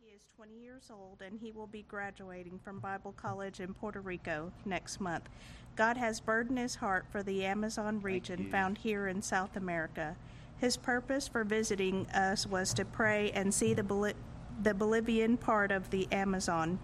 [0.00, 0.54] He is 20
[0.84, 5.28] years old and he will be graduating from Bible College in Puerto Rico next month.
[5.76, 10.16] God has burdened his heart for the Amazon region found here in South America.
[10.58, 14.14] His purpose for visiting us was to pray and see the, Boli-
[14.62, 16.78] the Bolivian part of the Amazon.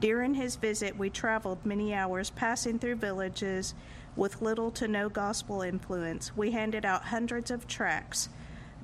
[0.00, 3.74] During his visit, we traveled many hours passing through villages
[4.16, 6.36] with little to no gospel influence.
[6.36, 8.28] We handed out hundreds of tracts,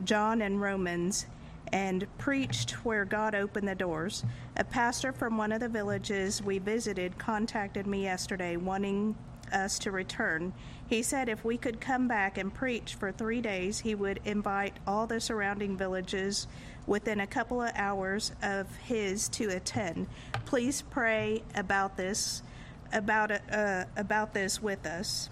[0.05, 1.27] John and Romans,
[1.73, 4.25] and preached where God opened the doors.
[4.57, 9.16] A pastor from one of the villages we visited contacted me yesterday wanting
[9.53, 10.53] us to return.
[10.89, 14.77] He said if we could come back and preach for three days, he would invite
[14.87, 16.47] all the surrounding villages
[16.87, 20.07] within a couple of hours of his to attend.
[20.47, 22.43] Please pray about this,
[22.93, 25.31] about uh, about this with us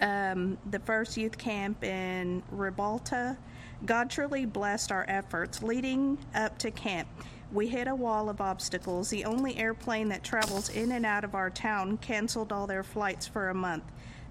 [0.00, 3.36] um, the first youth camp in Riberalta.
[3.84, 7.08] God truly blessed our efforts leading up to camp.
[7.52, 9.10] We hit a wall of obstacles.
[9.10, 13.26] The only airplane that travels in and out of our town canceled all their flights
[13.26, 13.84] for a month.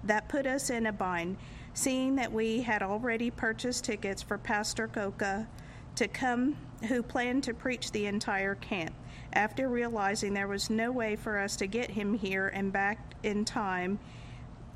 [0.04, 1.38] That put us in a bind.
[1.72, 5.46] Seeing that we had already purchased tickets for Pastor Coca
[5.94, 6.56] to come,
[6.88, 8.94] who planned to preach the entire camp.
[9.32, 13.44] After realizing there was no way for us to get him here and back in
[13.44, 13.98] time,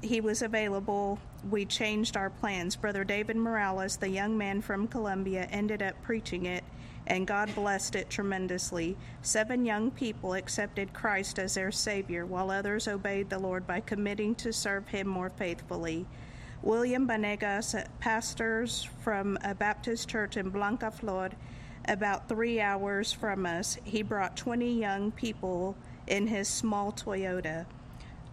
[0.03, 1.19] he was available,
[1.49, 2.77] we changed our plans.
[2.77, 6.65] Brother David Morales, the young man from Colombia, ended up preaching it,
[7.07, 8.97] and God blessed it tremendously.
[9.23, 14.35] Seven young people accepted Christ as their Savior, while others obeyed the Lord by committing
[14.37, 16.07] to serve Him more faithfully.
[16.63, 21.31] William Banegas, pastors from a Baptist church in Blanca Flor,
[21.87, 25.77] about three hours from us, he brought 20 young people
[26.07, 27.65] in his small Toyota.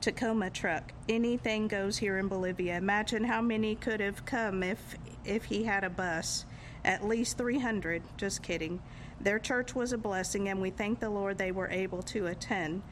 [0.01, 0.93] Tacoma truck.
[1.09, 2.77] Anything goes here in Bolivia.
[2.77, 4.95] Imagine how many could have come if
[5.25, 6.45] if he had a bus.
[6.85, 8.03] At least 300.
[8.17, 8.79] Just kidding.
[9.19, 12.83] Their church was a blessing and we thank the Lord they were able to attend.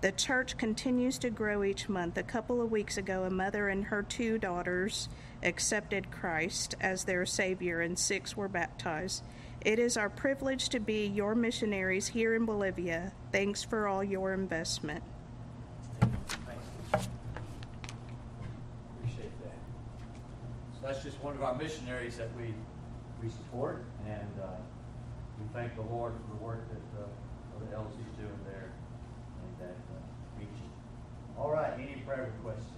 [0.00, 2.18] The church continues to grow each month.
[2.18, 5.08] A couple of weeks ago, a mother and her two daughters
[5.42, 9.22] accepted Christ as their savior and six were baptized.
[9.62, 13.12] It is our privilege to be your missionaries here in Bolivia.
[13.32, 15.02] Thanks for all your investment.
[18.98, 19.58] Appreciate that.
[20.74, 22.54] So that's just one of our missionaries that we
[23.22, 24.46] we support, and uh,
[25.40, 27.06] we thank the Lord for the work that uh,
[27.64, 30.68] the elders is doing there in that uh, region.
[31.38, 32.68] All right, any prayer requests?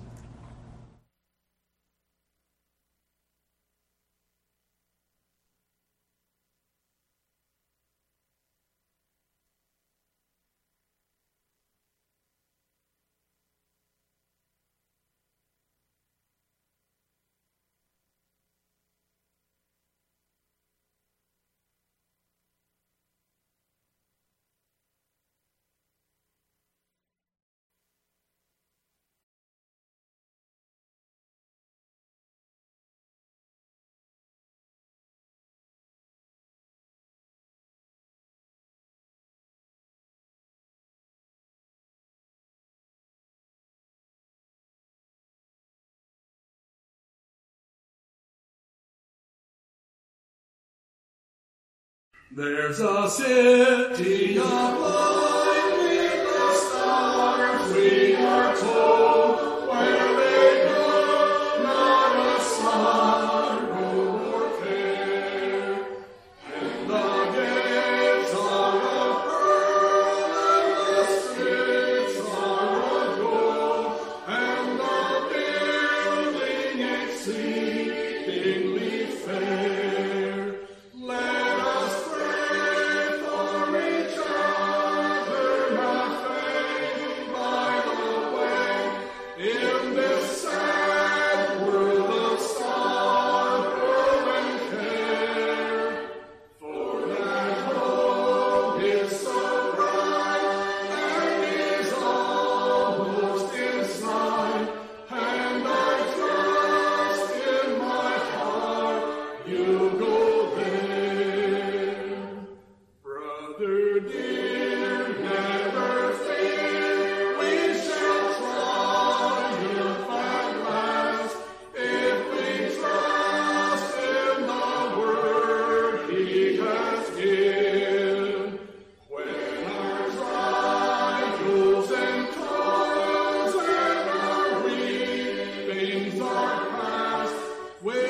[52.32, 59.05] There's a city of light with the stars we are told.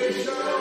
[0.07, 0.56] Krishna.